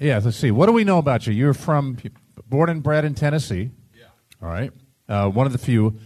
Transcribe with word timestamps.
Yeah, 0.00 0.20
let's 0.22 0.36
see. 0.36 0.50
What 0.50 0.66
do 0.66 0.72
we 0.72 0.84
know 0.84 0.98
about 0.98 1.26
you? 1.26 1.32
You're 1.32 1.54
from, 1.54 1.96
born 2.48 2.68
and 2.68 2.82
bred 2.82 3.04
in 3.04 3.14
Tennessee. 3.14 3.70
Yeah. 3.96 4.04
All 4.42 4.48
right. 4.48 4.72
Uh, 5.08 5.28
one 5.28 5.46
of 5.46 5.52
the 5.52 5.58
few. 5.58 5.98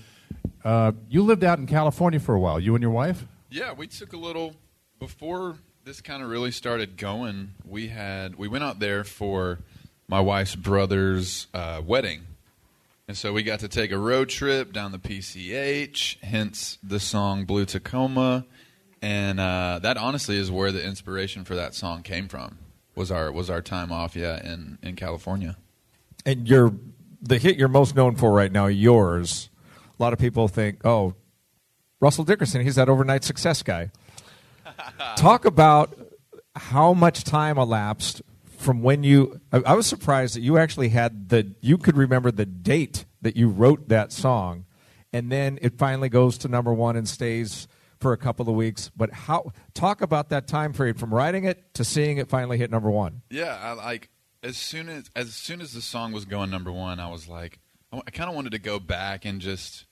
Uh, 0.65 0.93
you 1.09 1.23
lived 1.23 1.43
out 1.45 1.59
in 1.59 1.67
California 1.67 2.21
for 2.21 2.35
a 2.35 2.41
while. 2.41 2.61
You 2.61 2.75
and 2.75 2.83
your 2.83 2.91
wife. 2.91 3.25
Yeah, 3.51 3.73
we 3.73 3.87
took 3.87 4.12
a 4.12 4.17
little 4.17 4.54
before 4.99 5.57
this 5.85 6.00
kind 6.00 6.23
of 6.23 6.29
really 6.29 6.50
started 6.50 6.96
going. 6.96 7.54
We 7.64 7.89
had 7.89 8.37
we 8.37 8.46
went 8.46 8.62
out 8.62 8.79
there 8.79 9.05
for 9.05 9.61
my 10.07 10.21
wife's 10.21 10.55
brother's 10.55 11.46
uh, 11.55 11.80
wedding, 11.85 12.23
and 13.07 13.16
so 13.16 13.32
we 13.32 13.43
got 13.43 13.61
to 13.61 13.69
take 13.69 13.91
a 13.91 13.98
road 13.98 14.29
trip 14.29 14.73
down 14.73 14.93
the 14.93 14.98
PCH. 14.98 16.23
Hence 16.23 16.79
the 16.82 17.00
song 17.00 17.46
"Blue 17.46 17.64
Tacoma," 17.64 18.45
and 19.03 19.39
uh, 19.39 19.79
that 19.83 19.96
honestly 19.96 20.37
is 20.37 20.51
where 20.51 20.72
the 20.72 20.85
inspiration 20.85 21.45
for 21.45 21.54
that 21.54 21.75
song 21.75 22.03
came 22.03 22.29
from. 22.29 22.59
Was 22.95 23.11
our 23.11 23.31
was 23.31 23.49
our 23.49 23.63
time 23.63 23.93
off? 23.93 24.17
Yeah, 24.17 24.45
in 24.45 24.79
in 24.82 24.96
California. 24.96 25.57
And 26.27 26.49
you're 26.49 26.75
the 27.22 27.39
hit 27.39 27.57
you're 27.57 27.69
most 27.69 27.95
known 27.95 28.17
for 28.17 28.32
right 28.32 28.50
now, 28.50 28.67
yours. 28.67 29.50
A 29.99 30.03
lot 30.03 30.13
of 30.13 30.19
people 30.19 30.49
think, 30.49 30.85
oh, 30.85 31.14
Russell 32.00 32.25
Dickerson, 32.25 32.62
he's 32.62 32.77
that 32.77 32.89
overnight 32.89 33.25
success 33.25 33.62
guy. 33.62 33.91
Talk 35.17 35.44
about 35.44 35.97
how 36.55 36.92
much 36.92 37.25
time 37.25 37.58
elapsed 37.58 38.22
from 38.56 38.83
when 38.83 39.05
you. 39.05 39.41
I, 39.53 39.58
I 39.58 39.75
was 39.75 39.86
surprised 39.86 40.34
that 40.34 40.41
you 40.41 40.58
actually 40.58 40.89
had 40.89 41.28
the. 41.28 41.55
You 41.61 41.78
could 41.78 41.97
remember 41.97 42.30
the 42.30 42.47
date 42.47 43.05
that 43.22 43.36
you 43.36 43.48
wrote 43.48 43.89
that 43.89 44.12
song, 44.12 44.64
and 45.12 45.30
then 45.30 45.58
it 45.62 45.78
finally 45.78 46.08
goes 46.08 46.39
to 46.39 46.48
number 46.48 46.72
one 46.72 46.97
and 46.97 47.08
stays 47.08 47.69
for 47.98 48.12
a 48.12 48.16
couple 48.16 48.48
of 48.48 48.55
weeks. 48.55 48.91
But 48.97 49.12
how? 49.12 49.52
Talk 49.75 50.00
about 50.00 50.30
that 50.30 50.47
time 50.47 50.72
period 50.72 50.98
from 50.98 51.12
writing 51.12 51.44
it 51.44 51.75
to 51.75 51.84
seeing 51.84 52.19
it 52.19 52.28
finally 52.28 52.58
hit 52.58 52.70
number 52.70 52.90
one. 52.90 53.22
Yeah, 53.30 53.58
I 53.60 53.72
like 53.72 54.10
as 54.42 54.56
soon 54.56 54.88
as 54.88 55.10
as 55.16 55.34
soon 55.34 55.60
as 55.60 55.72
the 55.72 55.82
song 55.82 56.12
was 56.12 56.24
going 56.24 56.50
number 56.50 56.72
one, 56.72 57.00
I 57.00 57.10
was 57.10 57.28
like, 57.28 57.58
I, 57.92 58.10
kind 58.10 58.28
of 58.28 58.36
wanted 58.36 58.52
to 58.52 58.58
go 58.58 58.78
back 58.78 59.24
and 59.24 59.40
just 59.40 59.86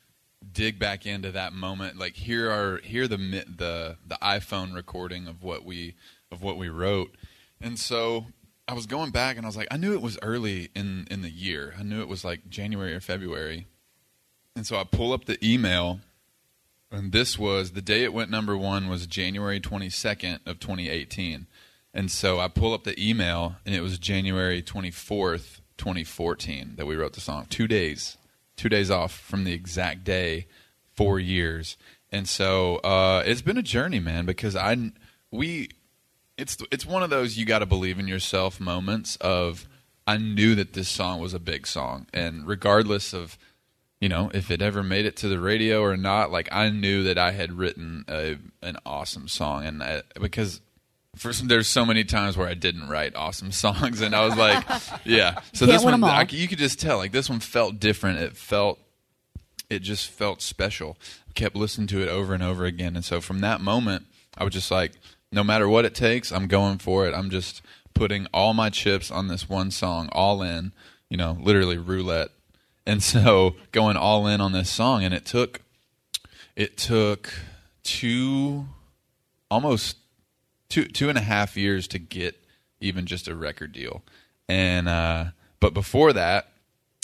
dig 0.53 0.79
back 0.79 1.07
into 1.07 1.33
that 1.33 1.53
moment. 1.53 1.99
Like 1.99 2.17
here 2.17 2.51
are 2.51 2.79
here 2.79 3.09
the 3.09 3.17
the 3.17 3.97
the 4.07 4.19
iPhone 4.23 4.75
recording 4.75 5.27
of 5.27 5.43
what 5.43 5.65
we 5.65 5.95
of 6.31 6.43
what 6.43 6.57
we 6.57 6.69
wrote, 6.69 7.17
and 7.61 7.79
so 7.79 8.27
I 8.69 8.75
was 8.75 8.87
going 8.87 9.11
back 9.11 9.37
and 9.37 9.47
I 9.47 9.49
was 9.49 9.57
like, 9.57 9.69
I 9.71 9.77
knew 9.77 9.93
it 9.93 10.03
was 10.03 10.19
early 10.23 10.71
in 10.75 11.07
in 11.11 11.23
the 11.23 11.31
year. 11.31 11.75
I 11.79 11.83
knew 11.83 12.01
it 12.01 12.09
was 12.09 12.25
like 12.25 12.49
January 12.49 12.95
or 12.95 13.01
February, 13.01 13.67
and 14.55 14.67
so 14.67 14.79
I 14.79 14.85
pull 14.85 15.13
up 15.13 15.25
the 15.25 15.45
email. 15.45 16.01
And 16.91 17.13
this 17.13 17.39
was 17.39 17.73
the 17.73 17.83
day 17.83 18.05
it 18.05 18.13
went 18.13 18.31
number 18.31 18.57
one 18.57 18.89
was 18.89 19.07
January 19.07 19.61
22nd 19.61 20.39
of 20.47 20.61
2018. 20.61 21.47
And 21.93 22.11
so 22.11 22.39
I 22.39 22.49
pull 22.49 22.75
up 22.75 22.85
the 22.85 22.99
email, 23.03 23.57
and 23.65 23.75
it 23.75 23.81
was 23.81 23.99
January 23.99 24.63
24th, 24.63 25.61
2014, 25.79 26.75
that 26.77 26.87
we 26.87 26.95
wrote 26.95 27.15
the 27.15 27.21
song. 27.21 27.47
Two 27.49 27.67
days, 27.67 28.19
two 28.55 28.69
days 28.69 28.91
off 28.91 29.13
from 29.19 29.45
the 29.45 29.53
exact 29.53 30.05
day, 30.05 30.47
four 30.95 31.19
years. 31.19 31.77
And 32.13 32.29
so 32.29 32.77
uh, 32.77 33.23
it's 33.25 33.43
been 33.43 33.57
a 33.57 33.63
journey, 33.63 33.99
man, 33.99 34.27
because 34.27 34.55
I 34.55 34.93
we 35.31 35.71
it's 36.39 36.59
it's 36.71 36.87
one 36.87 37.03
of 37.03 37.11
those 37.11 37.37
you 37.37 37.45
got 37.45 37.61
to 37.61 37.67
believe 37.67 37.99
in 37.99 38.09
yourself 38.09 38.61
moments 38.61 39.17
of 39.17 39.67
I 40.07 40.19
knew 40.19 40.55
that 40.55 40.75
this 40.75 40.89
song 40.89 41.21
was 41.21 41.35
a 41.35 41.41
big 41.41 41.67
song, 41.67 42.07
and 42.13 42.47
regardless 42.47 43.13
of 43.13 43.39
you 44.01 44.09
know 44.09 44.31
if 44.35 44.51
it 44.51 44.61
ever 44.63 44.83
made 44.83 45.07
it 45.07 45.17
to 45.17 45.29
the 45.29 45.41
radio 45.41 45.83
or 45.83 45.97
not, 45.97 46.31
like 46.31 46.49
I 46.53 46.69
knew 46.71 47.05
that 47.05 47.19
I 47.19 47.33
had 47.33 47.53
written 47.53 48.05
a, 48.09 48.37
an 48.63 48.77
awesome 48.85 49.29
song, 49.29 49.65
and 49.65 49.83
I, 49.83 50.03
because 50.21 50.61
for 51.17 51.33
some, 51.33 51.49
there's 51.49 51.67
so 51.67 51.85
many 51.85 52.05
times 52.05 52.37
where 52.37 52.47
I 52.47 52.55
didn't 52.55 52.89
write 52.89 53.17
awesome 53.17 53.53
songs, 53.53 54.01
and 54.01 54.15
I 54.15 54.25
was 54.25 54.37
like, 54.37 54.65
yeah. 55.05 55.41
So 55.53 55.67
this 55.67 55.83
one. 55.83 56.03
I, 56.05 56.27
you 56.29 56.47
could 56.47 56.59
just 56.59 56.79
tell, 56.79 56.99
like 56.99 57.13
this 57.13 57.29
one 57.29 57.41
felt 57.41 57.81
different. 57.81 58.19
It 58.19 58.37
felt, 58.37 58.79
it 59.69 59.81
just 59.81 60.09
felt 60.11 60.43
special. 60.43 60.97
I 61.29 61.33
kept 61.33 61.57
listening 61.57 61.89
to 61.89 62.03
it 62.03 62.09
over 62.09 62.35
and 62.35 62.43
over 62.43 62.65
again, 62.65 62.95
and 62.95 63.05
so 63.05 63.21
from 63.21 63.41
that 63.41 63.61
moment, 63.61 64.07
I 64.37 64.45
was 64.45 64.53
just 64.53 64.71
like, 64.71 64.93
no 65.33 65.43
matter 65.43 65.69
what 65.69 65.85
it 65.85 65.95
takes, 65.95 66.31
I'm 66.31 66.47
going 66.47 66.79
for 66.79 67.09
it. 67.09 67.15
I'm 67.15 67.31
just 67.31 67.63
putting 67.95 68.27
all 68.33 68.55
my 68.55 68.71
chips 68.71 69.11
on 69.11 69.29
this 69.29 69.49
one 69.49 69.71
song, 69.71 70.09
all 70.13 70.43
in. 70.43 70.73
You 71.09 71.17
know, 71.17 71.37
literally 71.41 71.79
roulette, 71.79 72.31
and 72.87 73.03
so 73.03 73.57
going 73.73 73.97
all 73.97 74.27
in 74.27 74.41
on 74.41 74.53
this 74.53 74.71
song, 74.71 75.05
and 75.05 75.13
it 75.13 75.25
took, 75.25 75.63
it 76.55 76.77
took 76.77 77.33
two, 77.83 78.67
almost 79.51 79.97
two 80.69 80.85
two 80.85 81.09
and 81.09 81.19
a 81.19 81.23
half 81.23 81.57
years 81.57 81.89
to 81.89 81.99
get 81.99 82.43
even 82.81 83.07
just 83.07 83.29
a 83.29 83.35
record 83.35 83.73
deal. 83.73 84.03
And 84.49 84.89
uh, 84.89 85.27
but 85.61 85.75
before 85.75 86.13
that, 86.13 86.49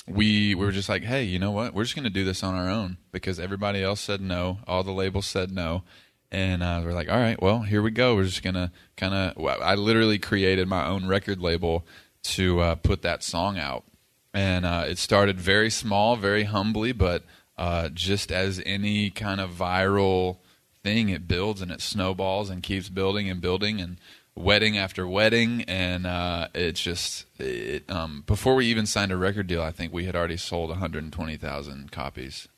we 0.07 0.55
were 0.55 0.73
just 0.73 0.89
like, 0.89 1.03
hey, 1.03 1.25
you 1.25 1.39
know 1.39 1.51
what? 1.51 1.75
We're 1.75 1.85
just 1.85 1.95
going 1.95 2.05
to 2.05 2.11
do 2.11 2.25
this 2.25 2.43
on 2.43 2.55
our 2.55 2.69
own 2.69 2.99
because 3.13 3.39
everybody 3.39 3.83
else 3.83 4.01
said 4.01 4.21
no. 4.21 4.59
All 4.67 4.83
the 4.83 4.93
labels 4.93 5.27
said 5.27 5.53
no. 5.53 5.83
And 6.31 6.63
uh, 6.63 6.81
we're 6.83 6.95
like, 6.95 7.11
all 7.11 7.19
right, 7.19 7.41
well, 7.43 7.61
here 7.61 7.83
we 7.83 7.91
go. 7.91 8.15
We're 8.15 8.25
just 8.25 8.43
gonna 8.43 8.73
kind 8.97 9.13
of. 9.13 9.47
I 9.47 9.75
literally 9.75 10.19
created 10.19 10.67
my 10.67 10.87
own 10.87 11.07
record 11.07 11.41
label 11.41 11.87
to 12.23 12.61
uh, 12.61 12.75
put 12.77 13.03
that 13.03 13.23
song 13.23 13.59
out, 13.59 13.85
and 14.35 14.65
uh, 14.65 14.85
it 14.87 14.99
started 14.99 15.41
very 15.41 15.71
small, 15.71 16.17
very 16.17 16.45
humbly, 16.45 16.93
but 16.93 17.25
uh, 17.59 17.89
just 17.91 18.33
as 18.33 18.63
any 18.65 19.11
kind 19.11 19.41
of 19.41 19.51
viral 19.51 20.39
thing, 20.83 21.09
it 21.09 21.29
builds 21.29 21.61
and 21.61 21.71
it 21.71 21.81
snowballs 21.81 22.51
and 22.51 22.63
keeps 22.63 22.89
building 22.89 23.29
and 23.29 23.41
building 23.41 23.81
and 23.81 23.99
wedding 24.35 24.79
after 24.79 25.07
wedding, 25.07 25.63
and 25.69 26.07
uh, 26.07 26.49
it's 26.55 26.81
just 26.81 27.27
it. 27.39 27.89
Um, 27.91 28.25
before 28.27 28.55
we 28.55 28.67
even 28.67 28.87
signed 28.87 29.13
a 29.13 29.17
record 29.17 29.47
deal, 29.47 29.63
I 29.63 29.71
think 29.71 29.93
we 29.93 30.05
had 30.05 30.17
already 30.17 30.37
sold 30.37 30.71
120,000 30.71 31.93
copies. 31.93 32.49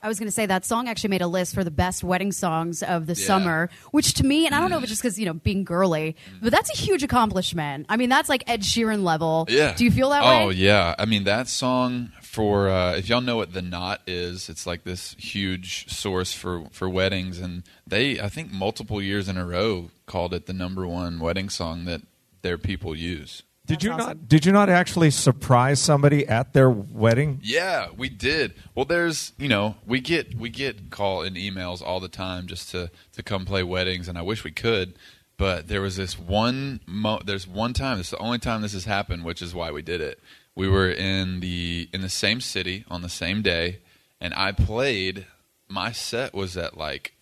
I 0.00 0.06
was 0.06 0.18
going 0.20 0.28
to 0.28 0.32
say 0.32 0.46
that 0.46 0.64
song 0.64 0.88
actually 0.88 1.10
made 1.10 1.22
a 1.22 1.26
list 1.26 1.54
for 1.54 1.64
the 1.64 1.72
best 1.72 2.04
wedding 2.04 2.30
songs 2.30 2.84
of 2.84 3.06
the 3.06 3.14
Yeah. 3.14 3.26
summer, 3.26 3.70
which 3.90 4.14
to 4.14 4.24
me, 4.24 4.46
and 4.46 4.54
I 4.54 4.60
don't 4.60 4.70
know 4.70 4.76
if 4.76 4.84
it's 4.84 4.90
just 4.92 5.02
because 5.02 5.18
you 5.18 5.26
know 5.26 5.34
being 5.34 5.64
girly, 5.64 6.14
but 6.40 6.52
that's 6.52 6.70
a 6.70 6.76
huge 6.76 7.02
accomplishment. 7.02 7.86
I 7.88 7.96
mean, 7.96 8.08
that's 8.08 8.28
like 8.28 8.44
Ed 8.46 8.62
Sheeran 8.62 9.02
level. 9.02 9.46
Yeah. 9.48 9.74
Do 9.74 9.84
you 9.84 9.90
feel 9.90 10.10
that 10.10 10.22
way? 10.22 10.44
Oh 10.44 10.48
yeah. 10.50 10.94
I 10.98 11.04
mean 11.04 11.24
that 11.24 11.48
song 11.48 12.12
for 12.22 12.68
uh, 12.68 12.94
if 12.96 13.08
y'all 13.08 13.20
know 13.20 13.36
what 13.36 13.52
the 13.54 13.62
knot 13.62 14.02
is, 14.06 14.48
it's 14.48 14.66
like 14.66 14.84
this 14.84 15.14
huge 15.18 15.88
source 15.90 16.32
for 16.32 16.66
for 16.70 16.88
weddings, 16.88 17.40
and 17.40 17.64
they 17.86 18.20
I 18.20 18.28
think 18.28 18.52
multiple 18.52 19.02
years 19.02 19.28
in 19.28 19.36
a 19.36 19.44
row 19.44 19.90
called 20.06 20.32
it 20.32 20.46
the 20.46 20.52
number 20.52 20.86
one 20.86 21.18
wedding 21.18 21.48
song 21.48 21.86
that 21.86 22.02
their 22.42 22.56
people 22.56 22.94
use. 22.96 23.42
Did 23.68 23.74
That's 23.74 23.84
you 23.84 23.92
awesome. 23.92 24.06
not? 24.06 24.28
Did 24.28 24.46
you 24.46 24.52
not 24.52 24.68
actually 24.70 25.10
surprise 25.10 25.78
somebody 25.78 26.26
at 26.26 26.54
their 26.54 26.70
wedding? 26.70 27.38
Yeah, 27.42 27.88
we 27.96 28.08
did. 28.08 28.54
Well, 28.74 28.86
there's 28.86 29.32
you 29.38 29.48
know 29.48 29.76
we 29.86 30.00
get 30.00 30.34
we 30.34 30.48
get 30.48 30.90
call 30.90 31.20
and 31.22 31.36
emails 31.36 31.82
all 31.82 32.00
the 32.00 32.08
time 32.08 32.46
just 32.46 32.70
to 32.70 32.90
to 33.12 33.22
come 33.22 33.44
play 33.44 33.62
weddings, 33.62 34.08
and 34.08 34.16
I 34.16 34.22
wish 34.22 34.42
we 34.42 34.50
could. 34.52 34.94
But 35.36 35.68
there 35.68 35.82
was 35.82 35.96
this 35.96 36.18
one. 36.18 36.80
Mo- 36.86 37.20
there's 37.24 37.46
one 37.46 37.74
time. 37.74 38.00
It's 38.00 38.10
the 38.10 38.18
only 38.18 38.38
time 38.38 38.62
this 38.62 38.72
has 38.72 38.86
happened, 38.86 39.24
which 39.24 39.42
is 39.42 39.54
why 39.54 39.70
we 39.70 39.82
did 39.82 40.00
it. 40.00 40.18
We 40.54 40.66
were 40.68 40.90
in 40.90 41.40
the 41.40 41.88
in 41.92 42.00
the 42.00 42.08
same 42.08 42.40
city 42.40 42.84
on 42.88 43.02
the 43.02 43.08
same 43.10 43.42
day, 43.42 43.80
and 44.20 44.32
I 44.34 44.52
played. 44.52 45.26
My 45.68 45.92
set 45.92 46.32
was 46.32 46.56
at 46.56 46.78
like 46.78 47.12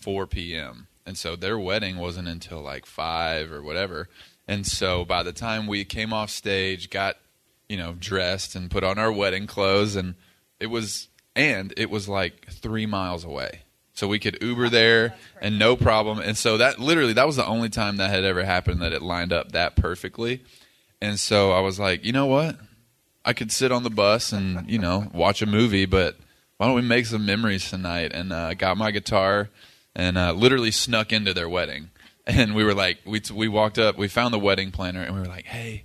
4 0.00 0.28
p.m. 0.28 0.86
And 1.04 1.18
so 1.18 1.34
their 1.34 1.58
wedding 1.58 1.96
wasn't 1.98 2.28
until 2.28 2.60
like 2.60 2.86
5 2.86 3.50
or 3.50 3.60
whatever. 3.62 4.08
And 4.50 4.66
so 4.66 5.04
by 5.04 5.22
the 5.22 5.32
time 5.32 5.68
we 5.68 5.84
came 5.84 6.12
off 6.12 6.28
stage, 6.28 6.90
got, 6.90 7.16
you 7.68 7.76
know, 7.76 7.94
dressed 7.96 8.56
and 8.56 8.68
put 8.68 8.82
on 8.82 8.98
our 8.98 9.12
wedding 9.12 9.46
clothes 9.46 9.94
and 9.94 10.16
it 10.58 10.66
was 10.66 11.06
and 11.36 11.72
it 11.76 11.88
was 11.88 12.08
like 12.08 12.50
3 12.50 12.84
miles 12.86 13.24
away. 13.24 13.60
So 13.92 14.08
we 14.08 14.18
could 14.18 14.42
Uber 14.42 14.68
there 14.68 15.14
and 15.40 15.56
no 15.56 15.76
problem. 15.76 16.18
And 16.18 16.36
so 16.36 16.56
that 16.56 16.80
literally 16.80 17.12
that 17.12 17.28
was 17.28 17.36
the 17.36 17.46
only 17.46 17.68
time 17.68 17.98
that 17.98 18.10
had 18.10 18.24
ever 18.24 18.42
happened 18.42 18.82
that 18.82 18.92
it 18.92 19.02
lined 19.02 19.32
up 19.32 19.52
that 19.52 19.76
perfectly. 19.76 20.42
And 21.00 21.20
so 21.20 21.52
I 21.52 21.60
was 21.60 21.78
like, 21.78 22.04
"You 22.04 22.10
know 22.12 22.26
what? 22.26 22.58
I 23.24 23.34
could 23.34 23.52
sit 23.52 23.70
on 23.70 23.84
the 23.84 23.88
bus 23.88 24.32
and 24.32 24.68
you 24.68 24.80
know 24.80 25.10
watch 25.14 25.42
a 25.42 25.46
movie, 25.46 25.86
but 25.86 26.16
why 26.56 26.66
don't 26.66 26.74
we 26.74 26.82
make 26.82 27.06
some 27.06 27.24
memories 27.24 27.70
tonight? 27.70 28.10
And 28.12 28.32
uh, 28.32 28.54
got 28.54 28.76
my 28.76 28.90
guitar 28.90 29.48
and 29.94 30.18
uh, 30.18 30.32
literally 30.32 30.72
snuck 30.72 31.12
into 31.12 31.32
their 31.32 31.48
wedding. 31.48 31.90
And 32.30 32.54
we 32.54 32.62
were 32.62 32.74
like, 32.74 32.98
we 33.04 33.20
we 33.34 33.48
walked 33.48 33.78
up, 33.78 33.98
we 33.98 34.06
found 34.06 34.32
the 34.32 34.38
wedding 34.38 34.70
planner, 34.70 35.02
and 35.02 35.14
we 35.14 35.20
were 35.20 35.26
like, 35.26 35.46
hey, 35.46 35.84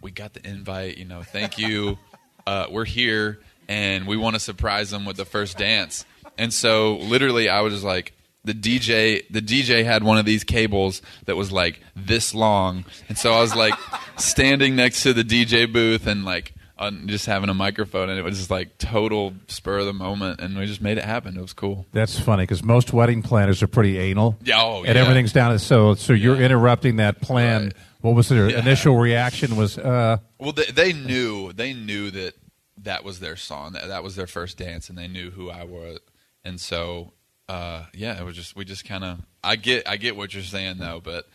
we 0.00 0.12
got 0.12 0.34
the 0.34 0.48
invite. 0.48 0.98
You 0.98 1.04
know, 1.04 1.22
thank 1.22 1.58
you. 1.58 1.98
Uh, 2.46 2.66
we're 2.70 2.86
here, 2.86 3.38
and 3.68 4.06
we 4.06 4.16
want 4.16 4.34
to 4.34 4.40
surprise 4.40 4.90
them 4.90 5.04
with 5.04 5.16
the 5.18 5.26
first 5.26 5.58
dance. 5.58 6.06
And 6.38 6.52
so, 6.52 6.96
literally, 6.96 7.50
I 7.50 7.60
was 7.60 7.74
just 7.74 7.84
like, 7.84 8.14
the 8.44 8.54
DJ, 8.54 9.22
the 9.28 9.42
DJ 9.42 9.84
had 9.84 10.02
one 10.02 10.16
of 10.16 10.24
these 10.24 10.42
cables 10.42 11.02
that 11.26 11.36
was 11.36 11.52
like 11.52 11.80
this 11.94 12.34
long, 12.34 12.86
and 13.08 13.18
so 13.18 13.34
I 13.34 13.40
was 13.42 13.54
like 13.54 13.74
standing 14.16 14.74
next 14.74 15.02
to 15.02 15.12
the 15.12 15.22
DJ 15.22 15.70
booth 15.70 16.06
and 16.06 16.24
like 16.24 16.54
on, 16.80 17.06
just 17.06 17.26
having 17.26 17.48
a 17.50 17.54
microphone, 17.54 18.08
and 18.08 18.18
it 18.18 18.22
was 18.22 18.38
just 18.38 18.50
like 18.50 18.78
total 18.78 19.34
spur 19.46 19.78
of 19.78 19.86
the 19.86 19.92
moment, 19.92 20.40
and 20.40 20.56
we 20.58 20.66
just 20.66 20.80
made 20.80 20.98
it 20.98 21.04
happen. 21.04 21.36
It 21.36 21.40
was 21.40 21.52
cool. 21.52 21.86
That's 21.92 22.18
funny 22.18 22.42
because 22.44 22.64
most 22.64 22.92
wedding 22.92 23.22
planners 23.22 23.62
are 23.62 23.66
pretty 23.68 23.98
anal. 23.98 24.36
Yeah, 24.42 24.62
oh, 24.62 24.82
and 24.84 24.94
yeah. 24.96 25.00
everything's 25.02 25.32
down. 25.32 25.56
So, 25.58 25.94
so 25.94 26.12
you're 26.12 26.36
Yeah. 26.36 26.46
interrupting 26.46 26.96
that 26.96 27.20
plan 27.20 27.64
Right. 27.64 27.72
What 28.00 28.14
was 28.14 28.28
their 28.30 28.48
initial 28.48 28.96
reaction? 28.96 29.56
Was 29.56 29.76
uh, 29.76 30.16
Well, 30.38 30.52
they, 30.52 30.64
they 30.64 30.92
knew 30.94 31.52
they 31.52 31.74
knew 31.74 32.10
that 32.12 32.32
that 32.78 33.04
was 33.04 33.20
their 33.20 33.36
song. 33.36 33.74
That, 33.74 33.88
that 33.88 34.02
was 34.02 34.16
their 34.16 34.26
first 34.26 34.56
dance, 34.56 34.88
and 34.88 34.96
they 34.96 35.06
knew 35.06 35.30
who 35.30 35.50
I 35.50 35.64
was. 35.64 35.98
And 36.42 36.58
so, 36.58 37.12
uh, 37.46 37.84
yeah, 37.92 38.18
it 38.18 38.24
was 38.24 38.36
just 38.36 38.56
we 38.56 38.64
just 38.64 38.86
kind 38.86 39.04
of. 39.04 39.18
I 39.44 39.56
get 39.56 39.86
I 39.86 39.98
get 39.98 40.16
what 40.16 40.32
you're 40.32 40.42
saying 40.42 40.78
though, 40.78 41.02
but 41.04 41.26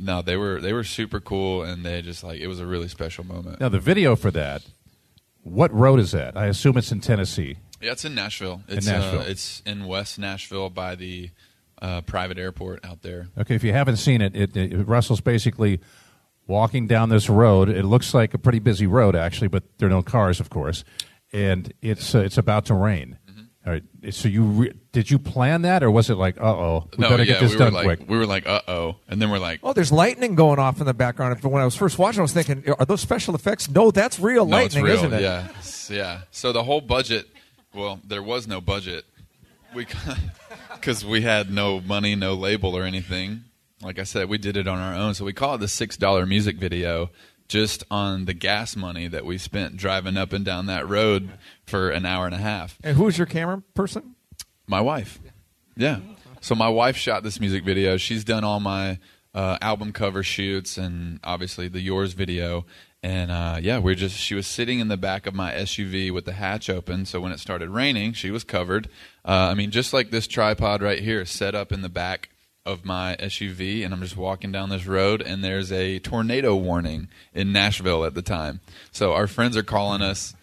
no, 0.00 0.22
they 0.22 0.38
were 0.38 0.62
they 0.62 0.72
were 0.72 0.82
super 0.84 1.20
cool, 1.20 1.62
and 1.62 1.84
they 1.84 2.00
just 2.00 2.24
like 2.24 2.40
it 2.40 2.46
was 2.46 2.58
a 2.58 2.66
really 2.66 2.88
special 2.88 3.24
moment. 3.24 3.60
now 3.60 3.68
the 3.68 3.78
video 3.78 4.16
for 4.16 4.30
that? 4.30 4.62
What 5.44 5.72
road 5.72 6.00
is 6.00 6.12
that? 6.12 6.36
I 6.36 6.46
assume 6.46 6.78
it's 6.78 6.90
in 6.90 7.00
Tennessee. 7.00 7.56
Yeah, 7.80 7.92
it's 7.92 8.04
in 8.04 8.14
Nashville. 8.14 8.62
It's 8.66 8.86
Nashville. 8.86 9.20
Uh, 9.20 9.24
it's 9.24 9.62
in 9.66 9.86
West 9.86 10.18
Nashville 10.18 10.70
by 10.70 10.94
the 10.94 11.30
uh, 11.82 12.00
private 12.00 12.38
airport 12.38 12.82
out 12.84 13.02
there. 13.02 13.28
Okay, 13.38 13.54
if 13.54 13.62
you 13.62 13.72
haven't 13.72 13.98
seen 13.98 14.22
it, 14.22 14.34
it, 14.34 14.56
it, 14.56 14.88
Russell's 14.88 15.20
basically 15.20 15.80
walking 16.46 16.86
down 16.86 17.10
this 17.10 17.28
road. 17.28 17.68
It 17.68 17.84
looks 17.84 18.14
like 18.14 18.32
a 18.32 18.38
pretty 18.38 18.58
busy 18.58 18.86
road, 18.86 19.14
actually, 19.14 19.48
but 19.48 19.64
there 19.78 19.86
are 19.86 19.90
no 19.90 20.02
cars, 20.02 20.40
of 20.40 20.48
course, 20.48 20.82
and 21.30 21.72
it's 21.82 22.14
uh, 22.14 22.20
it's 22.20 22.38
about 22.38 22.64
to 22.66 22.74
rain. 22.74 23.18
All 23.66 23.72
right, 23.72 23.82
so 24.10 24.28
you 24.28 24.42
re- 24.44 24.72
did 24.92 25.10
you 25.10 25.18
plan 25.18 25.62
that, 25.62 25.82
or 25.82 25.90
was 25.90 26.10
it 26.10 26.16
like, 26.16 26.38
uh 26.38 26.44
oh, 26.44 26.88
we 26.98 27.02
no, 27.02 27.08
better 27.08 27.22
yeah, 27.22 27.32
get 27.34 27.40
this 27.40 27.52
we 27.52 27.58
done 27.58 27.72
were 27.72 27.78
like 27.82 27.98
quick? 27.98 28.10
we 28.10 28.18
were 28.18 28.26
like 28.26 28.46
uh 28.46 28.60
oh, 28.68 28.96
and 29.08 29.22
then 29.22 29.30
we're 29.30 29.38
like 29.38 29.60
Oh, 29.62 29.72
there's 29.72 29.90
lightning 29.90 30.34
going 30.34 30.58
off 30.58 30.80
in 30.80 30.86
the 30.86 30.92
background. 30.92 31.38
But 31.40 31.48
when 31.48 31.62
I 31.62 31.64
was 31.64 31.74
first 31.74 31.98
watching, 31.98 32.20
I 32.20 32.22
was 32.22 32.34
thinking, 32.34 32.62
are 32.78 32.84
those 32.84 33.00
special 33.00 33.34
effects? 33.34 33.70
No, 33.70 33.90
that's 33.90 34.20
real 34.20 34.44
no, 34.44 34.58
it's 34.58 34.74
lightning, 34.74 34.84
real. 34.84 34.96
isn't 34.96 35.14
it? 35.14 35.22
Yeah, 35.22 35.48
yeah. 35.88 36.20
So 36.30 36.52
the 36.52 36.62
whole 36.62 36.82
budget, 36.82 37.26
well, 37.74 38.00
there 38.06 38.22
was 38.22 38.46
no 38.46 38.60
budget. 38.60 39.06
We 39.74 39.86
because 40.74 41.02
we 41.02 41.22
had 41.22 41.50
no 41.50 41.80
money, 41.80 42.14
no 42.14 42.34
label 42.34 42.76
or 42.76 42.82
anything. 42.82 43.44
Like 43.80 43.98
I 43.98 44.04
said, 44.04 44.28
we 44.28 44.36
did 44.36 44.58
it 44.58 44.68
on 44.68 44.78
our 44.78 44.94
own. 44.94 45.14
So 45.14 45.24
we 45.24 45.32
call 45.32 45.54
it 45.54 45.58
the 45.58 45.68
six 45.68 45.96
dollar 45.96 46.26
music 46.26 46.58
video, 46.58 47.10
just 47.48 47.84
on 47.90 48.24
the 48.24 48.34
gas 48.34 48.76
money 48.76 49.08
that 49.08 49.24
we 49.24 49.38
spent 49.38 49.76
driving 49.76 50.16
up 50.16 50.32
and 50.32 50.44
down 50.44 50.66
that 50.66 50.88
road 50.88 51.30
for 51.66 51.90
an 51.90 52.06
hour 52.06 52.26
and 52.26 52.34
a 52.34 52.38
half. 52.38 52.78
And 52.82 52.96
who's 52.96 53.18
your 53.18 53.26
camera 53.26 53.62
person? 53.74 54.14
My 54.66 54.80
wife. 54.80 55.20
Yeah. 55.76 56.00
So 56.40 56.54
my 56.54 56.68
wife 56.68 56.96
shot 56.96 57.22
this 57.22 57.40
music 57.40 57.64
video. 57.64 57.96
She's 57.96 58.24
done 58.24 58.44
all 58.44 58.60
my 58.60 58.98
uh, 59.34 59.58
album 59.60 59.92
cover 59.92 60.22
shoots 60.22 60.78
and 60.78 61.20
obviously 61.24 61.68
the 61.68 61.80
yours 61.80 62.12
video. 62.12 62.64
And 63.02 63.30
uh, 63.30 63.58
yeah, 63.60 63.78
we're 63.78 63.94
just 63.94 64.16
she 64.16 64.34
was 64.34 64.46
sitting 64.46 64.78
in 64.78 64.88
the 64.88 64.96
back 64.96 65.26
of 65.26 65.34
my 65.34 65.52
SUV 65.52 66.10
with 66.10 66.24
the 66.24 66.32
hatch 66.32 66.70
open. 66.70 67.04
So 67.04 67.20
when 67.20 67.32
it 67.32 67.40
started 67.40 67.68
raining, 67.68 68.14
she 68.14 68.30
was 68.30 68.44
covered. 68.44 68.88
Uh, 69.24 69.48
I 69.50 69.54
mean, 69.54 69.70
just 69.70 69.92
like 69.92 70.10
this 70.10 70.26
tripod 70.26 70.80
right 70.80 71.00
here, 71.00 71.24
set 71.26 71.54
up 71.54 71.70
in 71.72 71.82
the 71.82 71.90
back 71.90 72.30
of 72.66 72.84
my 72.84 73.14
SUV, 73.20 73.84
and 73.84 73.92
I'm 73.92 74.00
just 74.00 74.16
walking 74.16 74.50
down 74.50 74.70
this 74.70 74.86
road, 74.86 75.20
and 75.20 75.44
there's 75.44 75.70
a 75.70 75.98
tornado 75.98 76.56
warning 76.56 77.08
in 77.34 77.52
Nashville 77.52 78.04
at 78.04 78.14
the 78.14 78.22
time. 78.22 78.60
So 78.90 79.12
our 79.12 79.26
friends 79.26 79.56
are 79.56 79.62
calling 79.62 80.00
us. 80.00 80.34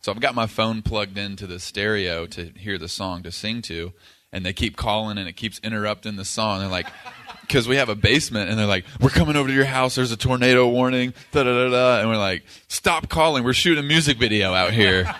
So 0.00 0.10
I've 0.10 0.20
got 0.20 0.34
my 0.34 0.46
phone 0.46 0.82
plugged 0.82 1.16
into 1.18 1.46
the 1.46 1.60
stereo 1.60 2.26
to 2.26 2.46
hear 2.56 2.78
the 2.78 2.88
song 2.88 3.22
to 3.22 3.30
sing 3.30 3.62
to, 3.62 3.92
and 4.32 4.44
they 4.44 4.52
keep 4.52 4.76
calling 4.76 5.18
and 5.18 5.28
it 5.28 5.34
keeps 5.34 5.60
interrupting 5.60 6.16
the 6.16 6.24
song. 6.24 6.60
They're 6.60 6.68
like, 6.68 6.88
because 7.42 7.68
we 7.68 7.76
have 7.76 7.88
a 7.88 7.94
basement, 7.94 8.50
and 8.50 8.58
they're 8.58 8.66
like, 8.66 8.84
"We're 9.00 9.08
coming 9.10 9.36
over 9.36 9.48
to 9.48 9.54
your 9.54 9.64
house. 9.64 9.94
There's 9.94 10.12
a 10.12 10.16
tornado 10.16 10.68
warning." 10.68 11.14
Da 11.32 11.44
da 11.44 11.64
da 11.64 11.70
da. 11.70 12.00
And 12.00 12.08
we're 12.08 12.16
like, 12.16 12.42
"Stop 12.68 13.08
calling. 13.08 13.44
We're 13.44 13.52
shooting 13.54 13.82
a 13.84 13.86
music 13.86 14.18
video 14.18 14.52
out 14.52 14.72
here." 14.72 15.14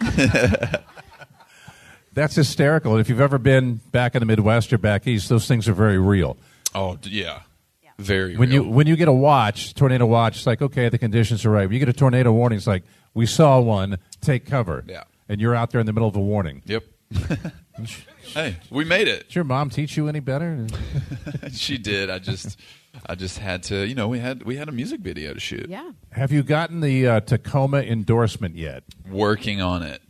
That's 2.16 2.34
hysterical. 2.34 2.92
And 2.92 3.00
if 3.00 3.08
you've 3.08 3.20
ever 3.20 3.38
been 3.38 3.74
back 3.92 4.14
in 4.16 4.20
the 4.20 4.26
Midwest 4.26 4.72
or 4.72 4.78
back 4.78 5.06
east, 5.06 5.28
those 5.28 5.46
things 5.46 5.68
are 5.68 5.74
very 5.74 5.98
real. 5.98 6.36
oh 6.74 6.96
d- 6.96 7.10
yeah, 7.10 7.42
very. 7.98 8.36
When 8.36 8.48
real. 8.50 8.64
you 8.64 8.68
when 8.70 8.86
you 8.86 8.96
get 8.96 9.06
a 9.06 9.12
watch, 9.12 9.74
tornado 9.74 10.06
watch, 10.06 10.38
it's 10.38 10.46
like 10.46 10.62
okay, 10.62 10.88
the 10.88 10.98
conditions 10.98 11.44
are 11.46 11.50
right. 11.50 11.66
When 11.66 11.74
you 11.74 11.78
get 11.78 11.88
a 11.88 11.92
tornado 11.92 12.32
warning, 12.32 12.56
it's 12.56 12.66
like 12.66 12.84
we 13.14 13.26
saw 13.26 13.60
one, 13.60 13.98
take 14.20 14.46
cover. 14.46 14.82
Yeah. 14.88 15.04
and 15.28 15.40
you're 15.40 15.54
out 15.54 15.70
there 15.70 15.80
in 15.80 15.86
the 15.86 15.92
middle 15.92 16.08
of 16.08 16.16
a 16.16 16.20
warning. 16.20 16.62
Yep. 16.64 16.84
hey, 18.34 18.56
we 18.70 18.84
made 18.84 19.08
it. 19.08 19.28
Did 19.28 19.34
your 19.36 19.44
mom 19.44 19.70
teach 19.70 19.96
you 19.96 20.08
any 20.08 20.20
better? 20.20 20.66
she 21.52 21.78
did. 21.78 22.10
I 22.10 22.18
just, 22.18 22.58
I 23.06 23.14
just 23.14 23.38
had 23.38 23.62
to. 23.64 23.86
You 23.86 23.94
know, 23.94 24.08
we 24.08 24.18
had 24.18 24.42
we 24.42 24.56
had 24.56 24.68
a 24.68 24.72
music 24.72 25.00
video 25.00 25.34
to 25.34 25.40
shoot. 25.40 25.68
Yeah. 25.68 25.90
Have 26.12 26.32
you 26.32 26.42
gotten 26.42 26.80
the 26.80 27.06
uh, 27.06 27.20
Tacoma 27.20 27.82
endorsement 27.82 28.56
yet? 28.56 28.82
Working 29.08 29.60
on 29.60 29.82
it. 29.82 30.00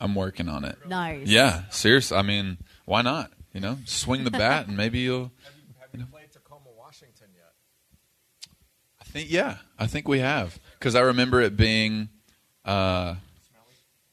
I'm 0.00 0.14
working 0.14 0.48
on 0.48 0.64
it. 0.64 0.76
Nice. 0.86 1.26
Yeah, 1.28 1.62
seriously. 1.70 2.16
I 2.16 2.22
mean, 2.22 2.58
why 2.84 3.02
not? 3.02 3.30
You 3.52 3.60
know, 3.60 3.78
swing 3.84 4.24
the 4.24 4.30
bat 4.30 4.66
and 4.66 4.76
maybe 4.76 4.98
you'll. 5.00 5.30
Have 5.80 6.00
you 6.00 6.06
played 6.06 6.32
Tacoma, 6.32 6.70
Washington 6.76 7.28
yet? 7.34 7.52
I 9.00 9.04
think 9.04 9.30
yeah, 9.30 9.58
I 9.78 9.86
think 9.86 10.08
we 10.08 10.18
have 10.18 10.58
because 10.78 10.94
I 10.96 11.00
remember 11.00 11.40
it 11.40 11.56
being. 11.56 12.08
Uh, 12.64 13.14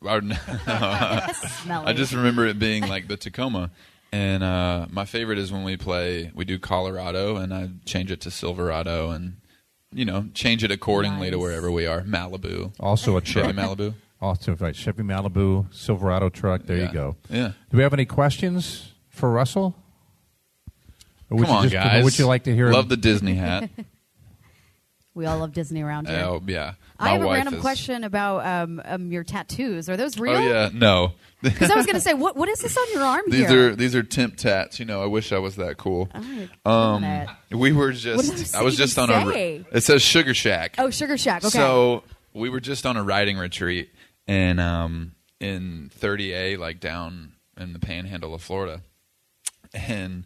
or- 0.04 0.22
Smelly. 0.22 1.86
I 1.88 1.94
just 1.94 2.14
remember 2.14 2.46
it 2.48 2.58
being 2.60 2.88
like 2.88 3.08
the 3.08 3.18
Tacoma, 3.18 3.72
and 4.12 4.44
uh, 4.44 4.86
my 4.90 5.06
favorite 5.06 5.38
is 5.38 5.52
when 5.52 5.64
we 5.64 5.78
play. 5.78 6.32
We 6.36 6.46
do 6.46 6.60
Colorado, 6.60 7.38
and 7.38 7.54
I 7.54 7.70
change 7.86 8.12
it 8.12 8.22
to 8.22 8.32
Silverado, 8.32 9.10
and 9.12 9.38
you 9.94 10.06
know, 10.06 10.26
change 10.34 10.64
it 10.64 10.72
accordingly 10.72 11.32
to 11.32 11.38
wherever 11.40 11.70
we 11.72 11.86
are. 11.86 12.02
Malibu, 12.02 12.72
Also 12.80 13.18
a 13.18 13.22
Chevy 13.22 13.54
truck. 13.54 13.56
Malibu. 13.78 13.94
Also, 14.22 14.56
right, 14.58 14.76
Chevy 14.76 15.04
Malibu, 15.04 15.74
Silverado 15.74 16.30
truck. 16.30 16.64
There 16.64 16.78
Yeah. 16.78 16.88
you 16.88 16.94
go. 16.94 17.16
Yeah. 17.30 17.52
Do 17.72 17.78
we 17.78 17.84
have 17.84 17.94
any 17.94 18.06
questions 18.06 18.92
for 19.10 19.32
Russell? 19.32 19.76
Or 21.30 21.38
would 21.38 21.48
Come 21.48 21.56
on, 21.56 21.64
you 21.64 21.70
just, 21.72 21.84
guys. 21.84 22.04
Would 22.04 22.20
you 22.20 22.28
like 22.28 22.44
to 22.44 22.54
hear? 22.54 22.72
Love 22.72 22.86
him? 22.86 22.90
the 22.90 22.98
Disney 22.98 23.34
hat. 23.36 23.70
we 25.16 25.26
all 25.26 25.40
love 25.40 25.54
Disney 25.54 25.82
around 25.82 26.08
here. 26.08 26.22
oh 26.24 26.42
yeah. 26.46 26.74
I 27.00 27.14
have 27.14 27.22
a 27.24 27.26
random 27.26 27.56
is- 27.56 27.62
question 27.62 28.04
about 28.04 28.46
um, 28.46 28.80
um, 28.86 29.12
your 29.12 29.24
tattoos. 29.24 29.90
Are 29.90 29.98
those 29.98 30.20
real? 30.20 30.36
Oh 30.36 30.40
yeah, 30.42 30.70
no. 30.74 31.14
Because 31.42 31.72
I 31.72 31.76
was 31.76 31.88
going 31.88 31.96
to 31.96 32.02
say, 32.02 32.14
what 32.14 32.36
what 32.38 32.48
is 32.50 32.60
this 32.60 32.78
on 32.78 32.86
your 32.94 33.02
arm 33.02 33.24
these 33.28 33.50
here? 33.50 33.70
are 33.72 33.76
these 33.76 33.96
are 33.96 34.04
temp 34.04 34.38
tats. 34.38 34.80
You 34.80 34.86
know, 34.86 35.02
I 35.02 35.08
wish 35.08 35.32
I 35.32 35.40
was 35.40 35.56
that 35.56 35.78
cool. 35.78 36.08
Oh, 36.64 36.72
Um, 36.72 37.04
we 37.50 37.72
were 37.72 37.94
just. 37.94 38.30
does 38.30 38.54
I 38.54 38.62
was 38.62 38.76
it 38.76 38.84
just 38.84 39.00
on 39.00 39.10
even 39.10 39.28
a. 39.30 39.32
say? 39.32 39.66
It 39.72 39.82
says 39.82 40.04
Sugar 40.04 40.36
Shack. 40.36 40.76
oh, 40.78 40.92
Sugar 40.92 41.18
Shack. 41.18 41.44
Okay. 41.44 41.50
So 41.58 42.04
we 42.36 42.52
were 42.52 42.60
just 42.60 42.86
on 42.86 42.96
a 42.96 43.02
riding 43.02 43.40
retreat 43.40 43.90
in 44.28 44.60
um, 44.60 45.14
in 45.40 45.90
30A, 46.00 46.58
like 46.58 46.80
down 46.80 47.34
in 47.58 47.74
the 47.74 47.80
Panhandle 47.80 48.34
of 48.34 48.42
Florida, 48.42 48.82
and 49.74 50.26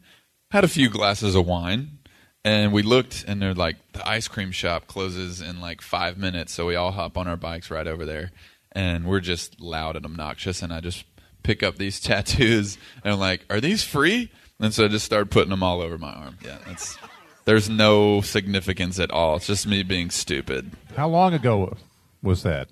had 0.51 0.63
a 0.63 0.69
few 0.69 0.89
glasses 0.89 1.36
of 1.36 1.45
wine. 1.45 2.00
And 2.44 2.71
we 2.71 2.83
looked, 2.83 3.25
and 3.28 3.42
they're 3.42 3.56
like, 3.56 3.78
the 3.94 4.07
ice 4.07 4.28
cream 4.28 4.52
shop 4.52 4.85
closes 4.85 5.42
in 5.42 5.59
like 5.59 5.81
five 5.81 6.16
minutes, 6.16 6.54
so 6.54 6.68
we 6.68 6.75
all 6.75 6.92
hop 6.92 7.18
on 7.18 7.28
our 7.28 7.35
bikes 7.35 7.71
right 7.71 7.87
over 7.87 8.06
there, 8.06 8.31
and 8.71 9.06
we're 9.06 9.19
just 9.19 9.59
loud 9.59 9.95
and 9.95 10.06
obnoxious. 10.06 10.61
And 10.61 10.71
I 10.71 10.80
just 10.80 11.06
pick 11.42 11.64
up 11.64 11.78
these 11.78 11.99
tattoos, 12.02 12.78
and 13.04 13.14
I'm 13.14 13.19
like, 13.19 13.45
"Are 13.49 13.59
these 13.59 13.83
free?" 13.83 14.31
And 14.59 14.73
so 14.73 14.85
I 14.85 14.87
just 14.87 15.06
started 15.06 15.31
putting 15.31 15.49
them 15.49 15.64
all 15.64 15.81
over 15.81 15.97
my 15.97 16.14
arm. 16.14 16.37
Yeah, 16.44 16.57
that's. 16.68 16.97
There's 17.45 17.69
no 17.69 18.21
significance 18.21 18.99
at 18.99 19.11
all. 19.11 19.35
It's 19.35 19.45
just 19.45 19.68
me 19.68 19.83
being 19.83 20.09
stupid. 20.09 20.71
How 20.95 21.07
long 21.07 21.33
ago 21.33 21.78
was 22.23 22.42
that? 22.42 22.69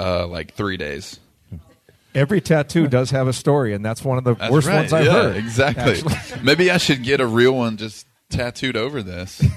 Uh, 0.00 0.26
like 0.26 0.54
three 0.54 0.76
days. 0.76 1.18
Every 2.14 2.40
tattoo 2.40 2.86
does 2.88 3.10
have 3.10 3.28
a 3.28 3.32
story, 3.32 3.74
and 3.74 3.84
that's 3.84 4.04
one 4.04 4.18
of 4.18 4.24
the 4.24 4.34
That's 4.34 4.52
worst 4.52 4.68
right. 4.68 4.76
ones 4.76 4.92
I've 4.92 5.06
yeah, 5.06 5.12
heard. 5.12 5.36
Exactly. 5.36 5.92
actually. 5.92 6.40
Maybe 6.42 6.70
I 6.70 6.78
should 6.78 7.02
get 7.02 7.20
a 7.20 7.26
real 7.26 7.52
one 7.52 7.76
just 7.76 8.06
tattooed 8.30 8.76
over 8.76 9.02
this. 9.02 9.42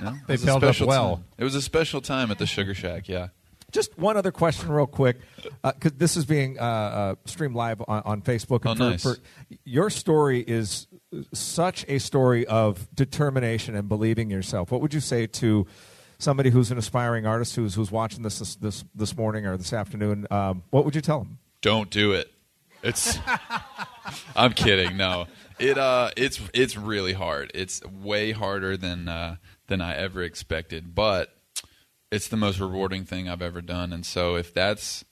Know, 0.00 0.12
it 0.12 0.26
They 0.26 0.34
was 0.34 0.42
a 0.44 0.46
held 0.46 0.64
up 0.64 0.74
special 0.74 0.88
well. 0.88 1.16
time. 1.16 1.24
It 1.36 1.44
was 1.44 1.54
a 1.54 1.60
special 1.60 2.00
time 2.00 2.30
at 2.30 2.38
the 2.38 2.46
Sugar 2.46 2.72
Shack. 2.74 3.06
Yeah. 3.06 3.28
Just 3.70 3.98
one 3.98 4.16
other 4.16 4.32
question, 4.32 4.70
real 4.70 4.86
quick, 4.86 5.18
because 5.62 5.92
this 5.92 6.16
is 6.16 6.24
being 6.24 6.58
uh, 6.58 6.62
uh, 6.62 7.14
streamed 7.26 7.54
live 7.54 7.82
on, 7.86 8.02
on 8.04 8.22
Facebook. 8.22 8.62
Oh, 8.64 8.74
for, 8.74 9.08
nice. 9.10 9.20
your 9.64 9.90
story 9.90 10.40
is 10.40 10.86
such 11.34 11.84
a 11.86 11.98
story 11.98 12.46
of 12.46 12.88
determination 12.94 13.76
and 13.76 13.88
believing 13.88 14.30
in 14.30 14.36
yourself. 14.36 14.70
What 14.72 14.80
would 14.80 14.94
you 14.94 15.00
say 15.00 15.26
to 15.26 15.66
somebody 16.20 16.50
who's 16.50 16.70
an 16.70 16.78
aspiring 16.78 17.26
artist 17.26 17.56
who's 17.56 17.74
who's 17.74 17.90
watching 17.90 18.22
this 18.22 18.38
this 18.38 18.56
this, 18.56 18.84
this 18.94 19.16
morning 19.16 19.46
or 19.46 19.56
this 19.56 19.72
afternoon? 19.72 20.26
Um, 20.30 20.62
what 20.70 20.84
would 20.84 20.94
you 20.94 21.00
tell 21.00 21.18
them? 21.18 21.38
Don't 21.60 21.90
do 21.90 22.12
it. 22.12 22.30
It's. 22.82 23.18
I'm 24.36 24.52
kidding. 24.52 24.96
No, 24.96 25.26
it 25.58 25.78
uh, 25.78 26.10
it's 26.16 26.40
it's 26.54 26.76
really 26.76 27.12
hard. 27.12 27.50
It's 27.54 27.84
way 27.86 28.32
harder 28.32 28.76
than 28.76 29.08
uh, 29.08 29.36
than 29.66 29.80
I 29.80 29.94
ever 29.94 30.22
expected, 30.22 30.94
but 30.94 31.36
it's 32.10 32.28
the 32.28 32.36
most 32.36 32.58
rewarding 32.60 33.04
thing 33.04 33.28
I've 33.28 33.42
ever 33.42 33.60
done. 33.60 33.92
And 33.92 34.04
so, 34.04 34.36
if 34.36 34.52
that's, 34.52 35.04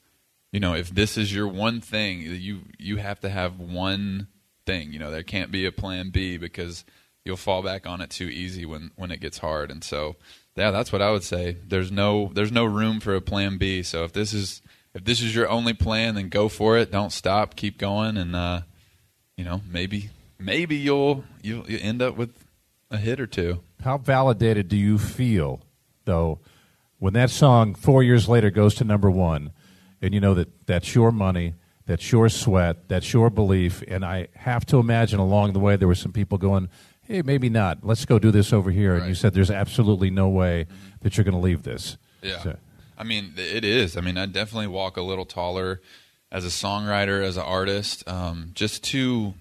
you 0.51 0.59
know, 0.59 0.73
if 0.73 0.89
this 0.89 1.17
is 1.17 1.33
your 1.33 1.47
one 1.47 1.81
thing, 1.81 2.21
you 2.21 2.61
you 2.77 2.97
have 2.97 3.19
to 3.21 3.29
have 3.29 3.59
one 3.59 4.27
thing. 4.65 4.91
You 4.91 4.99
know, 4.99 5.11
there 5.11 5.23
can't 5.23 5.51
be 5.51 5.65
a 5.65 5.71
plan 5.71 6.09
B 6.09 6.37
because 6.37 6.83
you'll 7.23 7.37
fall 7.37 7.61
back 7.61 7.87
on 7.87 8.01
it 8.01 8.09
too 8.09 8.27
easy 8.27 8.65
when 8.65 8.91
when 8.95 9.11
it 9.11 9.21
gets 9.21 9.37
hard. 9.37 9.71
And 9.71 9.83
so, 9.83 10.15
yeah, 10.59 10.71
that's 10.71 10.91
what 10.91 11.01
I 11.01 11.11
would 11.11 11.23
say. 11.23 11.57
There's 11.67 11.91
no 11.91 12.31
there's 12.33 12.51
no 12.51 12.65
room 12.65 12.99
for 12.99 13.15
a 13.15 13.21
plan 13.21 13.57
B. 13.57 13.81
So 13.83 14.03
if 14.03 14.13
this 14.13 14.33
is 14.33 14.61
if 14.93 15.03
this 15.05 15.21
is 15.21 15.33
your 15.35 15.49
only 15.49 15.73
plan, 15.73 16.15
then 16.15 16.29
go 16.29 16.49
for 16.49 16.77
it. 16.77 16.91
Don't 16.91 17.11
stop. 17.11 17.55
Keep 17.55 17.77
going, 17.77 18.17
and 18.17 18.35
uh, 18.35 18.61
you 19.37 19.45
know 19.45 19.61
maybe 19.71 20.09
maybe 20.37 20.75
you'll 20.75 21.23
you'll, 21.41 21.65
end 21.67 22.01
up 22.01 22.17
with 22.17 22.31
a 22.91 22.97
hit 22.97 23.19
or 23.19 23.27
two. 23.27 23.61
How 23.83 23.97
validated 23.97 24.67
do 24.67 24.75
you 24.75 24.97
feel, 24.97 25.61
though, 26.05 26.39
when 26.97 27.13
that 27.13 27.29
song 27.29 27.75
four 27.75 28.03
years 28.03 28.27
later 28.27 28.49
goes 28.49 28.75
to 28.75 28.83
number 28.83 29.09
one, 29.09 29.51
and 30.01 30.13
you 30.13 30.19
know 30.19 30.33
that 30.33 30.65
that's 30.65 30.95
your 30.95 31.11
money, 31.11 31.53
that's 31.85 32.11
your 32.11 32.27
sweat, 32.29 32.89
that's 32.89 33.13
your 33.13 33.29
belief, 33.29 33.83
and 33.87 34.03
I 34.03 34.27
have 34.35 34.65
to 34.67 34.77
imagine 34.77 35.19
along 35.19 35.53
the 35.53 35.59
way 35.59 35.75
there 35.75 35.87
were 35.87 35.95
some 35.95 36.11
people 36.11 36.37
going, 36.37 36.69
"Hey, 37.09 37.21
maybe 37.23 37.49
not. 37.49 37.79
Let's 37.83 38.05
go 38.05 38.19
do 38.19 38.31
this 38.31 38.53
over 38.53 38.71
here." 38.71 38.95
And 38.95 39.07
you 39.07 39.15
said, 39.15 39.33
"There's 39.33 39.51
absolutely 39.51 40.09
no 40.09 40.29
way 40.29 40.67
that 41.01 41.17
you're 41.17 41.25
going 41.25 41.33
to 41.33 41.41
leave 41.41 41.63
this." 41.63 41.97
Yeah. 42.21 42.39
So- 42.39 42.57
I 42.97 43.03
mean, 43.03 43.33
it 43.37 43.63
is. 43.65 43.97
I 43.97 44.01
mean, 44.01 44.17
I 44.17 44.25
definitely 44.25 44.67
walk 44.67 44.95
a 44.97 45.01
little 45.01 45.25
taller 45.25 45.81
as 46.31 46.45
a 46.45 46.49
songwriter, 46.49 47.23
as 47.23 47.37
an 47.37 47.43
artist, 47.43 48.07
um, 48.07 48.51
just 48.53 48.83
to. 48.85 49.33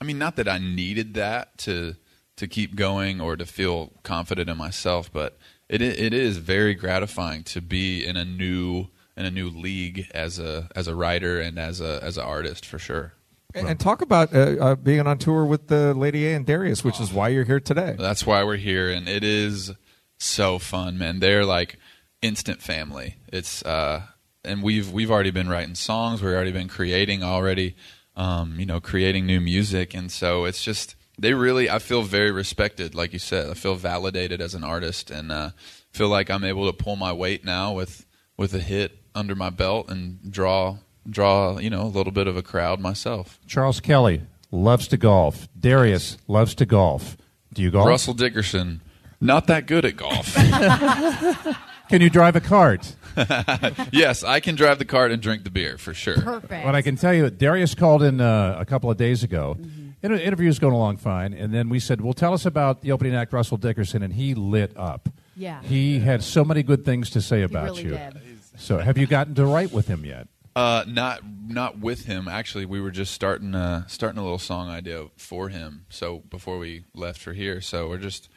I 0.00 0.04
mean, 0.04 0.18
not 0.18 0.36
that 0.36 0.46
I 0.48 0.58
needed 0.58 1.14
that 1.14 1.56
to 1.58 1.96
to 2.36 2.46
keep 2.46 2.76
going 2.76 3.20
or 3.20 3.34
to 3.36 3.46
feel 3.46 3.92
confident 4.02 4.50
in 4.50 4.56
myself, 4.58 5.10
but 5.12 5.38
it 5.68 5.80
it 5.80 6.12
is 6.12 6.36
very 6.36 6.74
gratifying 6.74 7.42
to 7.44 7.60
be 7.62 8.04
in 8.04 8.16
a 8.16 8.24
new 8.24 8.88
in 9.16 9.24
a 9.24 9.30
new 9.30 9.48
league 9.48 10.06
as 10.12 10.38
a 10.38 10.68
as 10.76 10.86
a 10.86 10.94
writer 10.94 11.40
and 11.40 11.58
as 11.58 11.80
a 11.80 11.98
as 12.02 12.18
an 12.18 12.24
artist 12.24 12.66
for 12.66 12.78
sure. 12.78 13.14
And, 13.56 13.68
and 13.68 13.80
talk 13.80 14.02
about 14.02 14.34
uh, 14.34 14.56
uh, 14.60 14.74
being 14.76 15.06
on 15.06 15.18
tour 15.18 15.44
with 15.44 15.68
the 15.68 15.94
Lady 15.94 16.26
A 16.26 16.34
and 16.34 16.44
Darius, 16.44 16.84
which 16.84 17.00
is 17.00 17.12
why 17.12 17.28
you're 17.28 17.44
here 17.44 17.60
today. 17.60 17.96
That's 17.98 18.26
why 18.26 18.44
we're 18.44 18.56
here, 18.56 18.90
and 18.90 19.08
it 19.08 19.24
is 19.24 19.72
so 20.18 20.58
fun, 20.58 20.98
man. 20.98 21.20
They're 21.20 21.44
like 21.44 21.78
instant 22.22 22.60
family. 22.60 23.16
It's 23.32 23.62
uh, 23.64 24.02
and 24.44 24.62
we've 24.62 24.90
we've 24.92 25.10
already 25.10 25.30
been 25.30 25.48
writing 25.48 25.74
songs. 25.74 26.22
We've 26.22 26.34
already 26.34 26.52
been 26.52 26.68
creating 26.68 27.22
already, 27.22 27.76
um, 28.14 28.60
you 28.60 28.66
know, 28.66 28.80
creating 28.80 29.26
new 29.26 29.40
music, 29.40 29.94
and 29.94 30.10
so 30.12 30.44
it's 30.44 30.62
just 30.62 30.94
they 31.18 31.34
really. 31.34 31.70
I 31.70 31.78
feel 31.78 32.02
very 32.02 32.30
respected, 32.30 32.94
like 32.94 33.12
you 33.12 33.18
said. 33.18 33.48
I 33.50 33.54
feel 33.54 33.74
validated 33.74 34.40
as 34.40 34.54
an 34.54 34.64
artist, 34.64 35.10
and 35.10 35.32
uh, 35.32 35.50
feel 35.90 36.08
like 36.08 36.30
I'm 36.30 36.44
able 36.44 36.70
to 36.70 36.72
pull 36.72 36.96
my 36.96 37.12
weight 37.12 37.44
now 37.44 37.72
with 37.72 38.06
with 38.36 38.54
a 38.54 38.60
hit 38.60 38.98
under 39.14 39.34
my 39.34 39.50
belt 39.50 39.88
and 39.88 40.30
draw 40.30 40.76
draw 41.08 41.58
you 41.58 41.70
know 41.70 41.82
a 41.82 41.92
little 41.92 42.12
bit 42.12 42.26
of 42.26 42.36
a 42.36 42.42
crowd 42.42 42.80
myself. 42.80 43.38
Charles 43.46 43.80
Kelly 43.80 44.22
loves 44.50 44.88
to 44.88 44.96
golf. 44.96 45.48
Darius 45.58 46.18
loves 46.28 46.54
to 46.56 46.66
golf. 46.66 47.16
Do 47.52 47.62
you 47.62 47.70
golf? 47.70 47.88
Russell 47.88 48.14
Dickerson, 48.14 48.80
not 49.20 49.46
that 49.46 49.66
good 49.66 49.84
at 49.84 49.96
golf. 49.96 50.34
Can 51.88 52.00
you 52.00 52.10
drive 52.10 52.36
a 52.36 52.40
cart? 52.40 52.94
yes, 53.92 54.22
I 54.24 54.40
can 54.40 54.56
drive 54.56 54.78
the 54.78 54.84
cart 54.84 55.10
and 55.10 55.22
drink 55.22 55.44
the 55.44 55.50
beer 55.50 55.78
for 55.78 55.94
sure. 55.94 56.20
Perfect. 56.20 56.64
But 56.64 56.74
I 56.74 56.82
can 56.82 56.96
tell 56.96 57.14
you, 57.14 57.30
Darius 57.30 57.74
called 57.74 58.02
in 58.02 58.20
uh, 58.20 58.56
a 58.58 58.64
couple 58.64 58.90
of 58.90 58.96
days 58.96 59.22
ago. 59.22 59.56
Inter- 60.02 60.16
interview's 60.16 60.58
going 60.58 60.74
along 60.74 60.98
fine, 60.98 61.32
and 61.32 61.54
then 61.54 61.68
we 61.70 61.78
said, 61.80 62.00
"Well, 62.02 62.12
tell 62.12 62.34
us 62.34 62.44
about 62.44 62.82
the 62.82 62.92
opening 62.92 63.14
act, 63.14 63.32
Russell 63.32 63.56
Dickerson," 63.56 64.02
and 64.02 64.12
he 64.12 64.34
lit 64.34 64.76
up. 64.76 65.08
Yeah. 65.38 65.62
he 65.62 65.98
had 65.98 66.22
so 66.22 66.44
many 66.44 66.62
good 66.62 66.84
things 66.84 67.10
to 67.10 67.20
say 67.20 67.42
about 67.42 67.64
really 67.64 67.84
you. 67.84 67.90
did. 67.90 68.20
So, 68.58 68.78
have 68.78 68.96
you 68.96 69.06
gotten 69.06 69.34
to 69.34 69.44
write 69.44 69.70
with 69.72 69.86
him 69.86 70.04
yet? 70.04 70.28
Uh, 70.56 70.84
not 70.88 71.20
not 71.46 71.78
with 71.80 72.06
him. 72.06 72.28
Actually, 72.28 72.64
we 72.64 72.80
were 72.80 72.90
just 72.90 73.12
starting 73.12 73.54
uh, 73.54 73.86
starting 73.88 74.18
a 74.18 74.22
little 74.22 74.38
song 74.38 74.70
idea 74.70 75.04
for 75.18 75.50
him. 75.50 75.84
So 75.90 76.22
before 76.30 76.56
we 76.56 76.84
left 76.94 77.20
for 77.20 77.34
here, 77.34 77.60
so 77.60 77.90
we're 77.90 77.98
just, 77.98 78.30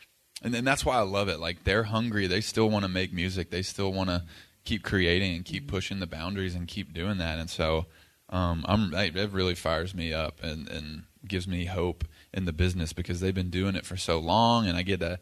and 0.43 0.53
then 0.53 0.65
that's 0.65 0.83
why 0.83 0.97
I 0.97 1.03
love 1.03 1.29
it. 1.29 1.39
Like 1.39 1.63
they're 1.63 1.83
hungry. 1.83 2.27
They 2.27 2.41
still 2.41 2.69
want 2.69 2.83
to 2.83 2.89
make 2.89 3.13
music. 3.13 3.51
They 3.51 3.61
still 3.61 3.93
want 3.93 4.09
to 4.09 4.25
keep 4.65 4.83
creating 4.83 5.33
and 5.33 5.45
keep 5.45 5.69
pushing 5.69 6.01
the 6.01 6.07
boundaries 6.07 6.55
and 6.55 6.67
keep 6.67 6.93
doing 6.93 7.19
that. 7.19 7.39
And 7.39 7.49
so, 7.49 7.85
um, 8.27 8.65
I'm 8.67 8.93
it 8.93 9.15
it 9.15 9.31
really 9.31 9.55
fires 9.55 9.95
me 9.95 10.11
up 10.11 10.43
and 10.43 10.67
and 10.67 11.03
gives 11.25 11.47
me 11.47 11.65
hope 11.65 12.03
in 12.33 12.43
the 12.43 12.51
business 12.51 12.91
because 12.91 13.21
they've 13.21 13.33
been 13.33 13.49
doing 13.49 13.75
it 13.77 13.85
for 13.85 13.95
so 13.95 14.19
long, 14.19 14.67
and 14.67 14.77
I 14.77 14.81
get 14.81 15.01
a, 15.01 15.19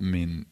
I 0.00 0.04
mean, 0.04 0.46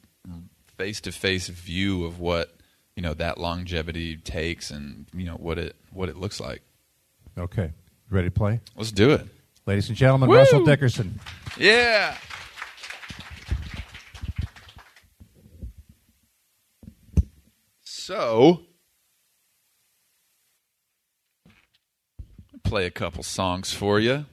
face 0.76 1.00
to 1.02 1.12
face 1.12 1.46
view 1.46 2.04
of 2.04 2.18
what 2.18 2.56
you 2.96 3.02
know 3.02 3.14
that 3.14 3.38
longevity 3.38 4.16
takes 4.16 4.70
and 4.70 5.06
you 5.14 5.24
know 5.24 5.34
what 5.36 5.58
it 5.58 5.76
what 5.92 6.08
it 6.08 6.16
looks 6.16 6.40
like. 6.40 6.62
Okay, 7.36 7.72
ready 8.10 8.28
to 8.28 8.32
play, 8.32 8.60
Let's 8.76 8.92
do 8.92 9.10
it. 9.10 9.26
ladies 9.66 9.88
and 9.88 9.96
gentlemen? 9.96 10.28
Woo! 10.28 10.36
Russell 10.36 10.64
Dickerson. 10.64 11.18
Yeah. 11.58 12.16
So, 17.82 18.60
play 22.64 22.86
a 22.86 22.90
couple 22.90 23.22
songs 23.22 23.72
for 23.72 23.98
you. 24.00 24.26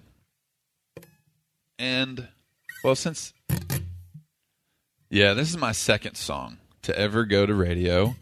And, 1.79 2.27
well, 2.83 2.95
since. 2.95 3.33
Yeah, 5.09 5.33
this 5.33 5.49
is 5.49 5.57
my 5.57 5.71
second 5.71 6.15
song 6.15 6.57
to 6.83 6.97
ever 6.97 7.25
go 7.25 7.45
to 7.45 7.53
radio. 7.53 8.15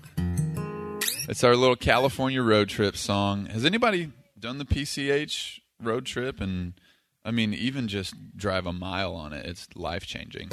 It's 1.29 1.43
our 1.43 1.55
little 1.55 1.75
California 1.75 2.41
road 2.41 2.69
trip 2.69 2.97
song. 2.97 3.45
Has 3.45 3.63
anybody 3.63 4.11
done 4.39 4.57
the 4.57 4.65
PCH 4.65 5.59
road 5.79 6.07
trip? 6.07 6.41
And 6.41 6.73
I 7.23 7.29
mean, 7.29 7.53
even 7.53 7.87
just 7.87 8.35
drive 8.35 8.65
a 8.65 8.73
mile 8.73 9.13
on 9.13 9.31
it, 9.31 9.45
it's 9.45 9.67
life 9.75 10.07
changing. 10.07 10.49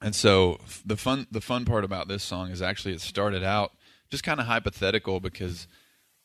And 0.00 0.14
so 0.14 0.58
the 0.86 0.96
fun 0.96 1.26
the 1.30 1.42
fun 1.42 1.66
part 1.66 1.84
about 1.84 2.08
this 2.08 2.22
song 2.22 2.50
is 2.50 2.62
actually 2.62 2.94
it 2.94 3.02
started 3.02 3.42
out 3.42 3.72
just 4.10 4.24
kind 4.24 4.40
of 4.40 4.46
hypothetical 4.46 5.20
because 5.20 5.68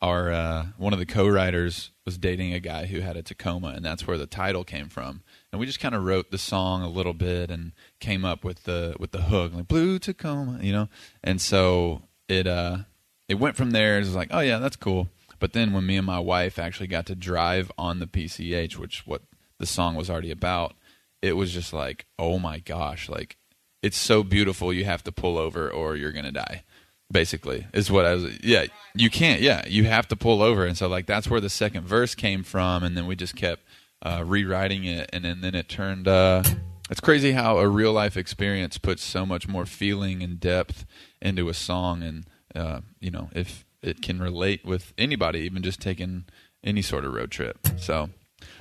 our 0.01 0.31
uh, 0.31 0.65
one 0.77 0.93
of 0.93 0.99
the 0.99 1.05
co-writers 1.05 1.91
was 2.05 2.17
dating 2.17 2.53
a 2.53 2.61
guy 2.61 2.85
who 2.85 3.01
had 3.01 3.17
a 3.17 3.21
Tacoma, 3.21 3.73
and 3.75 3.83
that's 3.83 4.07
where 4.07 4.17
the 4.17 4.25
title 4.25 4.63
came 4.63 4.87
from. 4.87 5.21
And 5.51 5.59
we 5.59 5.65
just 5.65 5.81
kind 5.81 5.95
of 5.95 6.05
wrote 6.05 6.31
the 6.31 6.37
song 6.37 6.81
a 6.81 6.89
little 6.89 7.13
bit 7.13 7.51
and 7.51 7.73
came 7.99 8.23
up 8.23 8.45
with 8.45 8.63
the 8.63 8.95
with 9.01 9.11
the 9.11 9.23
hook, 9.23 9.53
like 9.53 9.67
"Blue 9.67 9.99
Tacoma," 9.99 10.59
you 10.61 10.71
know. 10.71 10.87
And 11.21 11.41
so 11.41 12.03
it 12.29 12.47
uh, 12.47 12.79
it 13.29 13.35
went 13.35 13.55
from 13.55 13.71
there. 13.71 13.97
It 13.97 14.01
was 14.01 14.15
like, 14.15 14.29
oh 14.31 14.41
yeah, 14.41 14.57
that's 14.59 14.75
cool. 14.75 15.07
But 15.39 15.53
then 15.53 15.71
when 15.71 15.85
me 15.85 15.95
and 15.95 16.05
my 16.05 16.19
wife 16.19 16.59
actually 16.59 16.87
got 16.87 17.05
to 17.05 17.15
drive 17.15 17.71
on 17.77 17.99
the 17.99 18.07
PCH, 18.07 18.75
which 18.75 19.07
what 19.07 19.21
the 19.57 19.65
song 19.65 19.95
was 19.95 20.09
already 20.09 20.31
about, 20.31 20.75
it 21.21 21.33
was 21.33 21.53
just 21.53 21.71
like, 21.71 22.05
oh 22.17 22.39
my 22.39 22.59
gosh, 22.59 23.07
like 23.07 23.37
it's 23.81 23.97
so 23.97 24.23
beautiful 24.23 24.73
you 24.73 24.85
have 24.85 25.03
to 25.03 25.11
pull 25.11 25.37
over 25.37 25.69
or 25.69 25.95
you're 25.95 26.11
gonna 26.11 26.31
die 26.31 26.63
basically 27.11 27.65
is 27.73 27.89
what 27.89 28.05
i 28.05 28.13
was 28.13 28.43
yeah 28.43 28.65
you 28.93 29.09
can't 29.09 29.41
yeah 29.41 29.65
you 29.67 29.85
have 29.85 30.07
to 30.07 30.15
pull 30.15 30.43
over 30.43 30.65
and 30.65 30.77
so 30.77 30.87
like 30.87 31.07
that's 31.07 31.27
where 31.27 31.41
the 31.41 31.49
second 31.49 31.83
verse 31.83 32.13
came 32.13 32.43
from 32.43 32.83
and 32.83 32.95
then 32.95 33.07
we 33.07 33.15
just 33.15 33.35
kept 33.35 33.63
uh, 34.01 34.23
rewriting 34.25 34.85
it 34.85 35.09
and 35.11 35.25
then, 35.25 35.41
then 35.41 35.55
it 35.55 35.67
turned 35.67 36.07
uh, 36.07 36.43
it's 36.89 36.99
crazy 36.99 37.31
how 37.31 37.57
a 37.57 37.67
real 37.67 37.91
life 37.91 38.15
experience 38.15 38.77
puts 38.77 39.03
so 39.03 39.25
much 39.25 39.47
more 39.47 39.65
feeling 39.65 40.21
and 40.21 40.39
depth 40.39 40.85
into 41.21 41.49
a 41.49 41.53
song 41.53 42.03
and 42.03 42.25
uh, 42.55 42.81
you 42.99 43.11
know 43.11 43.29
if 43.33 43.65
it 43.81 44.01
can 44.01 44.19
relate 44.19 44.65
with 44.65 44.93
anybody 44.97 45.39
even 45.39 45.61
just 45.61 45.79
taking 45.79 46.25
any 46.63 46.81
sort 46.81 47.05
of 47.05 47.13
road 47.13 47.31
trip 47.31 47.57
so 47.77 48.09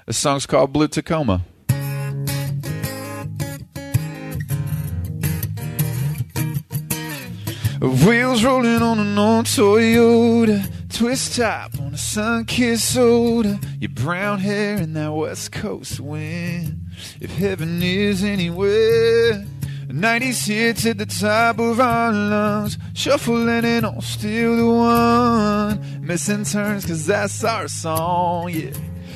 this 0.07 0.19
song's 0.19 0.47
called 0.47 0.73
blue 0.73 0.89
tacoma 0.89 1.45
Wheels 7.81 8.43
rolling 8.43 8.83
on 8.83 8.99
an 8.99 9.17
old 9.17 9.47
Toyota, 9.47 10.69
twist 10.89 11.37
top 11.37 11.79
on 11.79 11.95
a 11.95 11.97
sun-kissed 11.97 12.93
soda. 12.93 13.61
Your 13.79 13.91
brown 13.91 14.41
hair 14.41 14.79
in 14.79 14.95
that 14.95 15.13
West 15.13 15.53
Coast 15.53 16.01
wind. 16.01 16.77
If 17.21 17.31
heaven 17.37 17.81
is 17.81 18.25
anywhere, 18.25 19.45
90s 19.93 20.47
hits 20.47 20.85
at 20.85 20.99
the 20.99 21.07
top 21.07 21.59
of 21.59 21.81
our 21.81 22.13
lungs, 22.13 22.77
shuffling 22.93 23.65
and 23.65 23.87
all 23.87 24.03
still 24.03 24.57
the 24.57 24.67
one. 24.67 26.07
Missing 26.07 26.45
turns 26.45 26.85
'cause 26.85 27.07
that's 27.07 27.43
our 27.43 27.69
song, 27.69 28.51
yeah. 28.51 28.71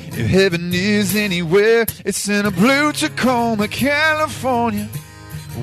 If 0.07 0.27
heaven 0.27 0.71
is 0.73 1.15
anywhere, 1.15 1.85
it's 2.03 2.27
in 2.27 2.45
a 2.45 2.51
blue 2.51 2.91
Tacoma, 2.91 3.67
California. 3.67 4.87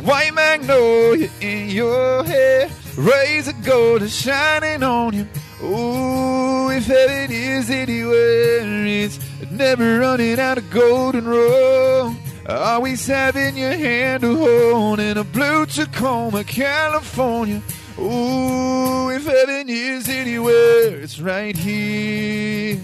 White 0.04 0.32
magnolia 0.34 1.28
in 1.40 1.70
your 1.70 2.22
hair, 2.24 2.68
rays 2.96 3.48
of 3.48 3.64
gold 3.64 4.02
are 4.02 4.08
shining 4.08 4.84
on 4.84 5.12
you. 5.12 5.26
Ooh, 5.64 6.70
if 6.70 6.86
heaven 6.86 7.32
is 7.32 7.68
anywhere, 7.68 8.86
it's 8.86 9.18
never 9.50 9.98
running 9.98 10.38
out 10.38 10.58
of 10.58 10.70
golden 10.70 11.26
road. 11.26 12.16
Always 12.50 13.06
having 13.06 13.56
your 13.56 13.76
hand 13.76 14.22
to 14.22 14.36
hold 14.36 14.98
in 14.98 15.16
a 15.16 15.22
blue 15.22 15.66
Tacoma, 15.66 16.42
California. 16.42 17.62
Ooh, 17.96 19.08
if 19.10 19.24
heaven 19.24 19.68
is 19.68 20.08
anywhere, 20.08 21.00
it's 21.00 21.20
right 21.20 21.56
here. 21.56 22.80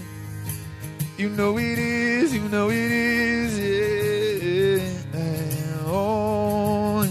You 1.17 1.29
know 1.29 1.57
it 1.57 1.77
is, 1.77 2.33
you 2.33 2.47
know 2.47 2.69
it 2.69 2.91
is, 2.91 3.59
yeah. 3.59 4.79
Oh. 5.85 7.05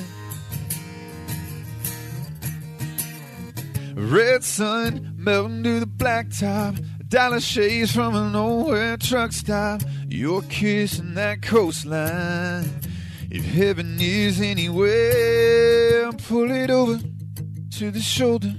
Red 3.95 4.45
sun 4.45 5.15
melting 5.19 5.63
to 5.65 5.81
the 5.81 5.87
blacktop. 5.87 6.83
Dollar 7.09 7.41
shades 7.41 7.93
from 7.93 8.15
a 8.15 8.31
nowhere 8.31 8.97
truck 8.97 9.33
stop. 9.33 9.83
You're 10.09 10.43
kissing 10.43 11.15
that 11.15 11.43
coastline. 11.43 12.71
If 13.31 13.45
heaven 13.45 13.99
is 14.01 14.41
anywhere, 14.41 16.13
pull 16.13 16.51
it 16.51 16.71
over 16.71 17.01
to 17.79 17.91
the 17.91 18.01
shoulder 18.01 18.55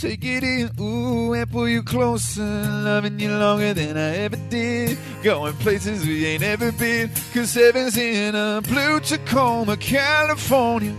take 0.00 0.24
it 0.24 0.42
in. 0.42 0.70
Ooh, 0.80 1.34
and 1.34 1.50
pull 1.50 1.68
you 1.68 1.82
closer, 1.82 2.42
loving 2.42 3.20
you 3.20 3.30
longer 3.30 3.74
than 3.74 3.96
I 3.96 4.16
ever 4.16 4.36
did. 4.48 4.98
Going 5.22 5.52
places 5.54 6.06
we 6.06 6.24
ain't 6.26 6.42
ever 6.42 6.72
been, 6.72 7.10
cause 7.34 7.52
heaven's 7.54 7.96
in 7.96 8.34
a 8.34 8.62
blue 8.62 9.00
Tacoma, 9.00 9.76
California. 9.76 10.94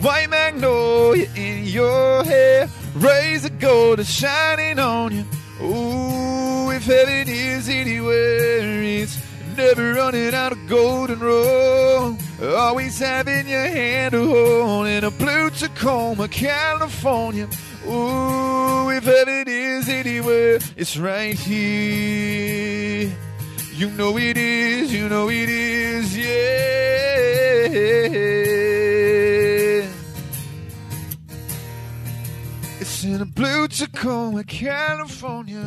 White 0.00 0.28
magnolia 0.28 1.28
in 1.36 1.64
your 1.64 2.24
hair, 2.24 2.68
rays 2.96 3.44
of 3.44 3.58
gold 3.60 4.00
are 4.00 4.04
shining 4.04 4.78
on 4.78 5.14
you. 5.14 5.24
Ooh, 5.62 6.70
if 6.70 6.84
heaven 6.84 7.28
is 7.28 7.68
anywhere, 7.68 8.82
it's 8.82 9.18
never 9.56 9.94
running 9.94 10.34
out 10.34 10.52
of 10.52 10.68
golden 10.68 11.18
roll. 11.18 12.16
Always 12.42 12.98
having 12.98 13.48
your 13.48 13.66
hand 13.66 14.12
to 14.12 14.26
hold 14.26 14.86
in 14.86 15.04
a 15.04 15.10
blue 15.10 15.48
Tacoma, 15.50 16.28
California. 16.28 17.48
Ooh, 17.88 18.90
if 18.90 19.04
heaven 19.04 19.44
is 19.48 19.88
anywhere, 19.88 20.58
it's 20.76 20.98
right 20.98 21.38
here. 21.38 23.10
You 23.72 23.90
know 23.90 24.18
it 24.18 24.36
is, 24.36 24.92
you 24.92 25.08
know 25.08 25.30
it 25.30 25.48
is, 25.48 26.16
yeah. 26.16 26.56
In 33.06 33.20
a 33.20 33.24
blue 33.24 33.68
Tacoma, 33.68 34.42
California. 34.42 35.62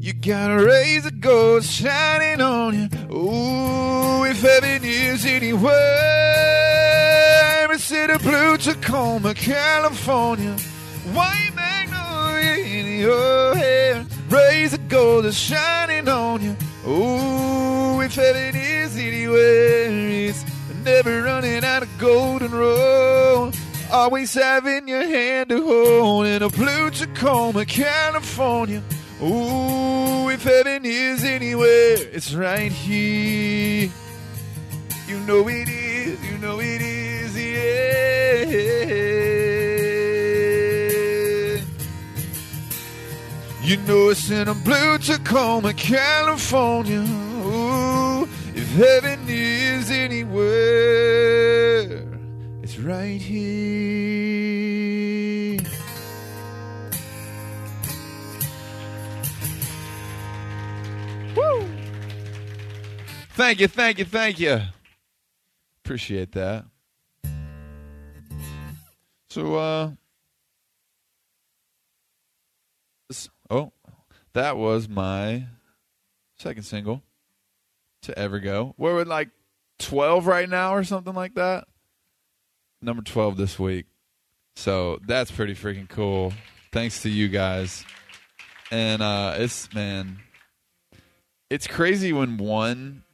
You 0.00 0.12
got 0.12 0.50
a 0.50 0.64
rays 0.64 1.06
of 1.06 1.20
gold 1.20 1.62
shining 1.64 2.40
on 2.40 2.74
you. 2.74 2.88
Ooh, 3.14 4.24
if 4.24 4.42
heaven 4.42 4.82
is 4.82 5.24
anywhere, 5.24 5.72
it's 7.70 7.92
in 7.92 8.10
a 8.10 8.18
blue 8.18 8.56
Tacoma, 8.56 9.34
California. 9.34 10.56
White 11.12 11.52
magnolia 11.54 12.56
in 12.64 12.98
your 13.00 13.54
hair, 13.54 14.04
rays 14.28 14.74
of 14.74 14.88
gold 14.88 15.26
are 15.26 15.32
shining 15.32 16.08
on 16.08 16.42
you. 16.42 16.56
Ooh, 16.88 18.00
if 18.00 18.16
heaven 18.16 18.56
is 18.56 18.96
anywhere, 18.96 19.90
it's 20.28 20.44
never 20.82 21.22
running 21.22 21.64
out 21.64 21.84
of 21.84 21.98
golden 21.98 22.50
road. 22.50 23.53
Always 23.94 24.34
having 24.34 24.88
your 24.88 25.06
hand 25.06 25.50
to 25.50 25.62
hold 25.62 26.26
in 26.26 26.42
a 26.42 26.48
blue 26.48 26.90
Tacoma, 26.90 27.64
California. 27.64 28.82
Ooh, 29.22 30.28
if 30.30 30.42
heaven 30.42 30.84
is 30.84 31.22
anywhere, 31.22 31.98
it's 32.12 32.34
right 32.34 32.72
here. 32.72 33.88
You 35.06 35.20
know 35.28 35.46
it 35.48 35.68
is, 35.68 36.20
you 36.28 36.38
know 36.38 36.58
it 36.58 36.80
is, 36.82 37.36
yeah. 37.36 38.44
You 43.62 43.76
know 43.86 44.08
it's 44.08 44.28
in 44.28 44.48
a 44.48 44.54
blue 44.54 44.98
Tacoma, 44.98 45.72
California. 45.72 46.98
Ooh, 46.98 48.24
if 48.56 48.68
heaven 48.74 49.20
is 49.28 49.88
anywhere, 49.92 51.03
right 52.84 53.20
here. 53.20 54.74
Woo! 61.34 61.66
Thank 63.30 63.60
you, 63.60 63.68
thank 63.68 63.98
you, 63.98 64.04
thank 64.04 64.38
you. 64.38 64.60
Appreciate 65.84 66.32
that. 66.32 66.66
So, 69.30 69.56
uh, 69.56 69.90
oh, 73.50 73.72
that 74.34 74.56
was 74.56 74.88
my 74.88 75.46
second 76.38 76.62
single 76.64 77.02
to 78.02 78.16
ever 78.18 78.38
go. 78.38 78.74
We're 78.76 79.00
at 79.00 79.08
like 79.08 79.30
12 79.78 80.26
right 80.26 80.48
now 80.48 80.74
or 80.74 80.84
something 80.84 81.14
like 81.14 81.34
that. 81.34 81.64
Number 82.84 83.02
12 83.02 83.36
this 83.38 83.58
week. 83.58 83.86
So 84.56 84.98
that's 85.06 85.30
pretty 85.30 85.54
freaking 85.54 85.88
cool. 85.88 86.32
Thanks 86.70 87.02
to 87.02 87.08
you 87.08 87.28
guys. 87.28 87.84
And 88.70 89.00
uh 89.00 89.36
it's 89.38 89.72
man 89.72 90.18
it's 91.48 91.66
crazy 91.66 92.12
when 92.12 92.36
one 92.36 93.04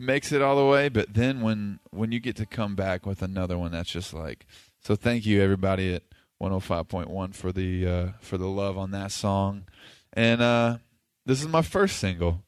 makes 0.00 0.32
it 0.32 0.42
all 0.42 0.56
the 0.56 0.66
way, 0.66 0.88
but 0.88 1.14
then 1.14 1.40
when 1.40 1.78
when 1.90 2.10
you 2.10 2.18
get 2.18 2.36
to 2.36 2.46
come 2.46 2.74
back 2.74 3.06
with 3.06 3.22
another 3.22 3.56
one 3.56 3.70
that's 3.70 3.90
just 3.90 4.12
like 4.12 4.46
so 4.80 4.96
thank 4.96 5.24
you 5.24 5.40
everybody 5.40 5.94
at 5.94 6.02
105.1 6.42 7.34
for 7.34 7.52
the 7.52 7.86
uh 7.86 8.08
for 8.20 8.38
the 8.38 8.48
love 8.48 8.76
on 8.76 8.90
that 8.90 9.12
song. 9.12 9.64
And 10.12 10.42
uh 10.42 10.78
this 11.26 11.40
is 11.40 11.46
my 11.46 11.62
first 11.62 11.98
single 11.98 12.42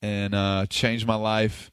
and 0.00 0.34
uh 0.34 0.66
changed 0.70 1.06
my 1.06 1.16
life. 1.16 1.72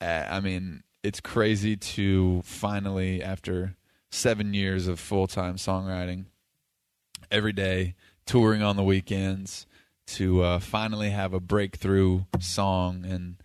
Uh, 0.00 0.26
I 0.30 0.38
mean, 0.38 0.84
it's 1.02 1.20
crazy 1.20 1.76
to 1.76 2.42
finally 2.44 3.20
after 3.22 3.74
7 4.10 4.54
years 4.54 4.88
of 4.88 4.98
full-time 4.98 5.56
songwriting 5.56 6.26
every 7.30 7.52
day, 7.52 7.94
touring 8.26 8.62
on 8.62 8.76
the 8.76 8.82
weekends, 8.82 9.66
to 10.06 10.42
uh, 10.42 10.58
finally 10.58 11.10
have 11.10 11.34
a 11.34 11.40
breakthrough 11.40 12.22
song, 12.40 13.04
and 13.04 13.36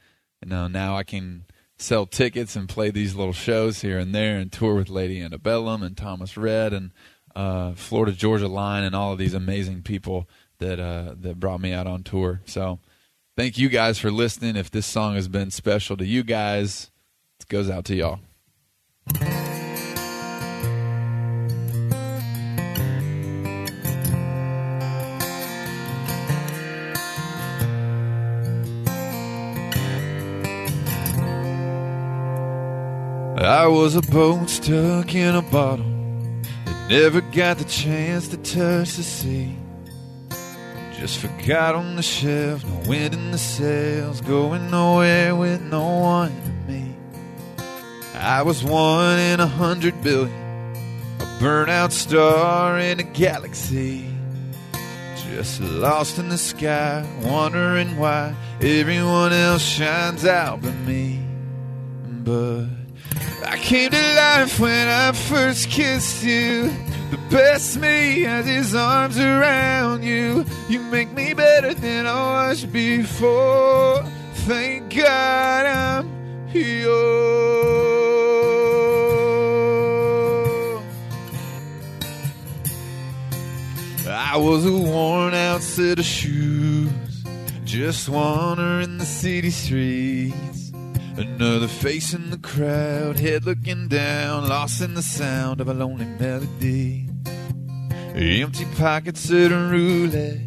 you 0.41 0.49
know 0.49 0.67
now 0.67 0.95
I 0.95 1.03
can 1.03 1.45
sell 1.77 2.05
tickets 2.05 2.55
and 2.55 2.69
play 2.69 2.89
these 2.89 3.15
little 3.15 3.33
shows 3.33 3.81
here 3.81 3.99
and 3.99 4.15
there, 4.15 4.37
and 4.37 4.51
tour 4.51 4.75
with 4.75 4.89
Lady 4.89 5.21
Antebellum 5.21 5.83
and 5.83 5.97
Thomas 5.97 6.37
Rhett 6.37 6.73
and 6.73 6.91
uh, 7.35 7.73
Florida 7.73 8.13
Georgia 8.13 8.47
Line 8.47 8.83
and 8.83 8.95
all 8.95 9.11
of 9.11 9.17
these 9.17 9.33
amazing 9.33 9.81
people 9.81 10.29
that 10.59 10.79
uh, 10.79 11.15
that 11.19 11.39
brought 11.39 11.59
me 11.59 11.73
out 11.73 11.87
on 11.87 12.03
tour. 12.03 12.41
So 12.45 12.79
thank 13.35 13.57
you 13.57 13.69
guys 13.69 13.99
for 13.99 14.11
listening. 14.11 14.55
If 14.55 14.71
this 14.71 14.85
song 14.85 15.15
has 15.15 15.27
been 15.27 15.51
special 15.51 15.97
to 15.97 16.05
you 16.05 16.23
guys, 16.23 16.91
it 17.41 17.47
goes 17.49 17.69
out 17.69 17.85
to 17.85 17.95
y'all. 17.95 18.19
I 33.53 33.67
was 33.67 33.95
a 33.95 34.01
boat 34.01 34.49
stuck 34.49 35.13
in 35.13 35.35
a 35.35 35.41
bottle 35.43 35.85
that 36.65 36.89
never 36.89 37.21
got 37.21 37.59
the 37.59 37.65
chance 37.65 38.27
to 38.29 38.37
touch 38.37 38.95
the 38.95 39.03
sea. 39.03 39.55
Just 40.97 41.19
forgot 41.19 41.75
on 41.75 41.95
the 41.95 42.01
shelf, 42.01 42.65
no 42.65 42.89
wind 42.89 43.13
in 43.13 43.29
the 43.29 43.37
sails, 43.37 44.21
going 44.21 44.71
nowhere 44.71 45.35
with 45.35 45.61
no 45.61 45.87
one 45.99 46.31
to 46.31 46.71
me. 46.71 46.95
I 48.15 48.41
was 48.41 48.63
one 48.63 49.19
in 49.19 49.39
a 49.39 49.45
hundred 49.45 50.01
billion, 50.01 50.73
a 51.19 51.25
burnout 51.39 51.91
star 51.91 52.79
in 52.79 52.99
a 52.99 53.03
galaxy. 53.03 54.09
Just 55.29 55.61
lost 55.61 56.17
in 56.17 56.29
the 56.29 56.39
sky, 56.39 57.07
wondering 57.21 57.97
why 57.97 58.35
everyone 58.61 59.31
else 59.31 59.61
shines 59.61 60.25
out 60.25 60.63
but 60.63 60.73
me. 60.87 61.23
But 62.23 62.82
came 63.63 63.89
to 63.89 64.15
life 64.15 64.59
when 64.59 64.89
I 64.89 65.13
first 65.13 65.69
kissed 65.69 66.21
you. 66.21 66.69
The 67.11 67.17
best 67.29 67.77
me 67.77 68.23
has 68.23 68.45
his 68.45 68.75
arms 68.75 69.17
around 69.17 70.03
you. 70.03 70.45
You 70.67 70.79
make 70.81 71.13
me 71.13 71.33
better 71.33 71.73
than 71.73 72.05
I 72.05 72.49
was 72.49 72.65
before. 72.65 74.03
Thank 74.47 74.93
God 74.93 75.65
I'm 75.65 76.09
yours. 76.53 77.23
I 84.05 84.35
was 84.35 84.65
a 84.65 84.71
worn 84.73 85.33
out 85.33 85.61
set 85.61 85.99
of 85.99 86.05
shoes, 86.05 86.91
just 87.63 88.09
wandering 88.09 88.97
the 88.97 89.05
city 89.05 89.51
streets. 89.51 90.62
Another 91.15 91.67
face 91.67 92.13
in 92.13 92.31
the 92.31 92.37
crowd, 92.37 93.19
head 93.19 93.45
looking 93.45 93.87
down, 93.87 94.49
lost 94.49 94.81
in 94.81 94.95
the 94.95 95.03
sound 95.03 95.61
of 95.61 95.67
a 95.67 95.73
lonely 95.73 96.05
melody. 96.05 97.07
Empty 98.15 98.65
pockets 98.77 99.29
at 99.31 99.51
a 99.51 99.57
roulette, 99.57 100.39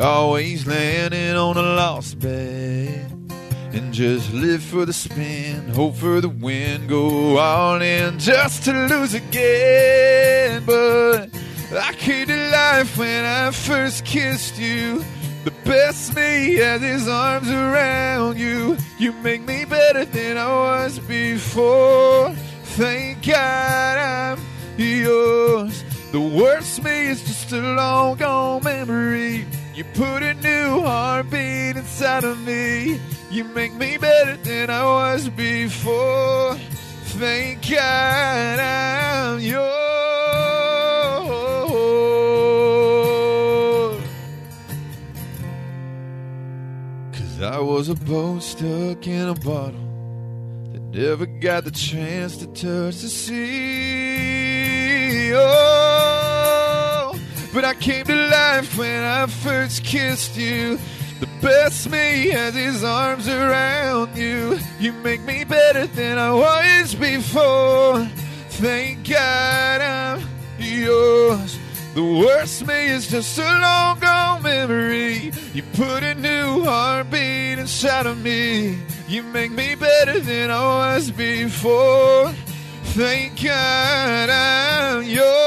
always 0.00 0.64
landing 0.66 1.34
on 1.34 1.56
a 1.56 1.62
lost 1.62 2.20
bet. 2.20 3.10
And 3.72 3.92
just 3.92 4.32
live 4.32 4.62
for 4.62 4.86
the 4.86 4.92
spin, 4.92 5.68
hope 5.70 5.96
for 5.96 6.20
the 6.20 6.28
win, 6.28 6.86
go 6.86 7.36
all 7.38 7.82
in 7.82 8.20
just 8.20 8.62
to 8.64 8.72
lose 8.72 9.14
again. 9.14 10.62
But 10.64 11.30
I 11.72 11.92
to 11.94 12.50
life 12.52 12.96
when 12.96 13.24
I 13.24 13.50
first 13.50 14.04
kissed 14.04 14.56
you. 14.56 15.04
Best 15.64 16.14
me 16.14 16.56
has 16.56 16.82
his 16.82 17.08
arms 17.08 17.50
around 17.50 18.38
you. 18.38 18.76
You 18.98 19.12
make 19.12 19.42
me 19.42 19.64
better 19.64 20.04
than 20.04 20.36
I 20.36 20.48
was 20.48 20.98
before. 20.98 22.32
Thank 22.76 23.26
God 23.26 23.98
I'm 23.98 24.38
yours. 24.76 25.82
The 26.12 26.20
worst 26.20 26.82
me 26.84 27.06
is 27.06 27.22
just 27.22 27.52
a 27.52 27.60
long 27.60 28.16
gone 28.16 28.62
memory. 28.62 29.46
You 29.74 29.84
put 29.94 30.22
a 30.22 30.34
new 30.34 30.82
heartbeat 30.82 31.76
inside 31.76 32.24
of 32.24 32.38
me. 32.46 33.00
You 33.30 33.44
make 33.44 33.72
me 33.74 33.96
better 33.96 34.36
than 34.36 34.70
I 34.70 34.84
was 34.84 35.28
before. 35.30 36.56
Thank 37.18 37.68
God 37.70 38.58
I'm 38.58 39.40
yours. 39.40 39.73
I 47.44 47.60
was 47.60 47.90
a 47.90 47.94
boat 47.94 48.42
stuck 48.42 49.06
in 49.06 49.28
a 49.28 49.34
bottle 49.34 49.78
that 50.72 50.80
never 50.80 51.26
got 51.26 51.64
the 51.64 51.70
chance 51.70 52.38
to 52.38 52.46
touch 52.46 53.02
the 53.02 53.10
sea. 53.10 54.14
Oh, 55.34 57.14
but 57.52 57.66
I 57.66 57.74
came 57.74 58.06
to 58.06 58.14
life 58.14 58.78
when 58.78 59.02
I 59.02 59.26
first 59.26 59.84
kissed 59.84 60.38
you. 60.38 60.78
The 61.20 61.28
best 61.42 61.90
me 61.90 62.30
has 62.30 62.54
his 62.54 62.82
arms 62.82 63.28
around 63.28 64.16
you. 64.16 64.58
You 64.80 64.94
make 64.94 65.20
me 65.24 65.44
better 65.44 65.86
than 65.86 66.16
I 66.16 66.32
was 66.32 66.94
before. 66.94 68.08
Thank 68.48 69.06
God 69.06 69.82
I'm 69.82 70.26
yours. 70.58 71.58
The 71.94 72.04
worst 72.04 72.66
me 72.66 72.86
is 72.86 73.08
just 73.08 73.36
a 73.38 73.42
long 73.42 73.98
gone 74.00 74.42
memory. 74.42 75.32
You 75.54 75.62
put 75.74 76.02
a 76.02 76.16
new 76.16 76.64
heartbeat 76.64 77.60
inside 77.60 78.06
of 78.06 78.20
me. 78.20 78.76
You 79.06 79.22
make 79.22 79.52
me 79.52 79.76
better 79.76 80.18
than 80.18 80.50
I 80.50 80.94
was 80.96 81.12
before. 81.12 82.32
Thank 82.96 83.40
God 83.40 84.30
I'm 84.30 85.04
yours. 85.04 85.43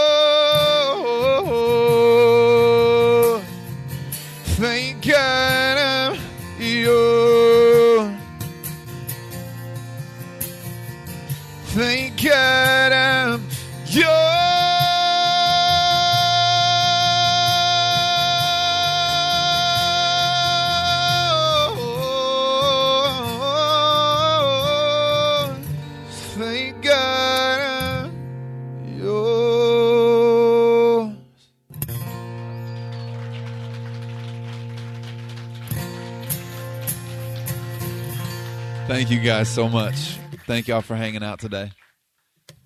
Thank 39.07 39.23
you 39.23 39.25
guys 39.25 39.47
so 39.47 39.69
much. 39.69 40.17
Thank 40.47 40.67
y'all 40.67 40.81
for 40.81 40.93
hanging 40.93 41.23
out 41.23 41.39
today. 41.39 41.71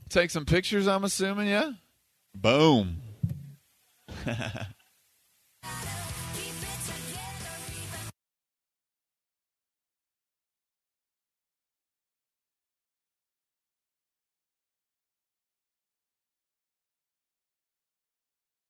Take 0.10 0.32
some 0.32 0.44
pictures, 0.44 0.88
I'm 0.88 1.04
assuming, 1.04 1.50
yeah? 1.50 1.70
Boom. 2.34 3.00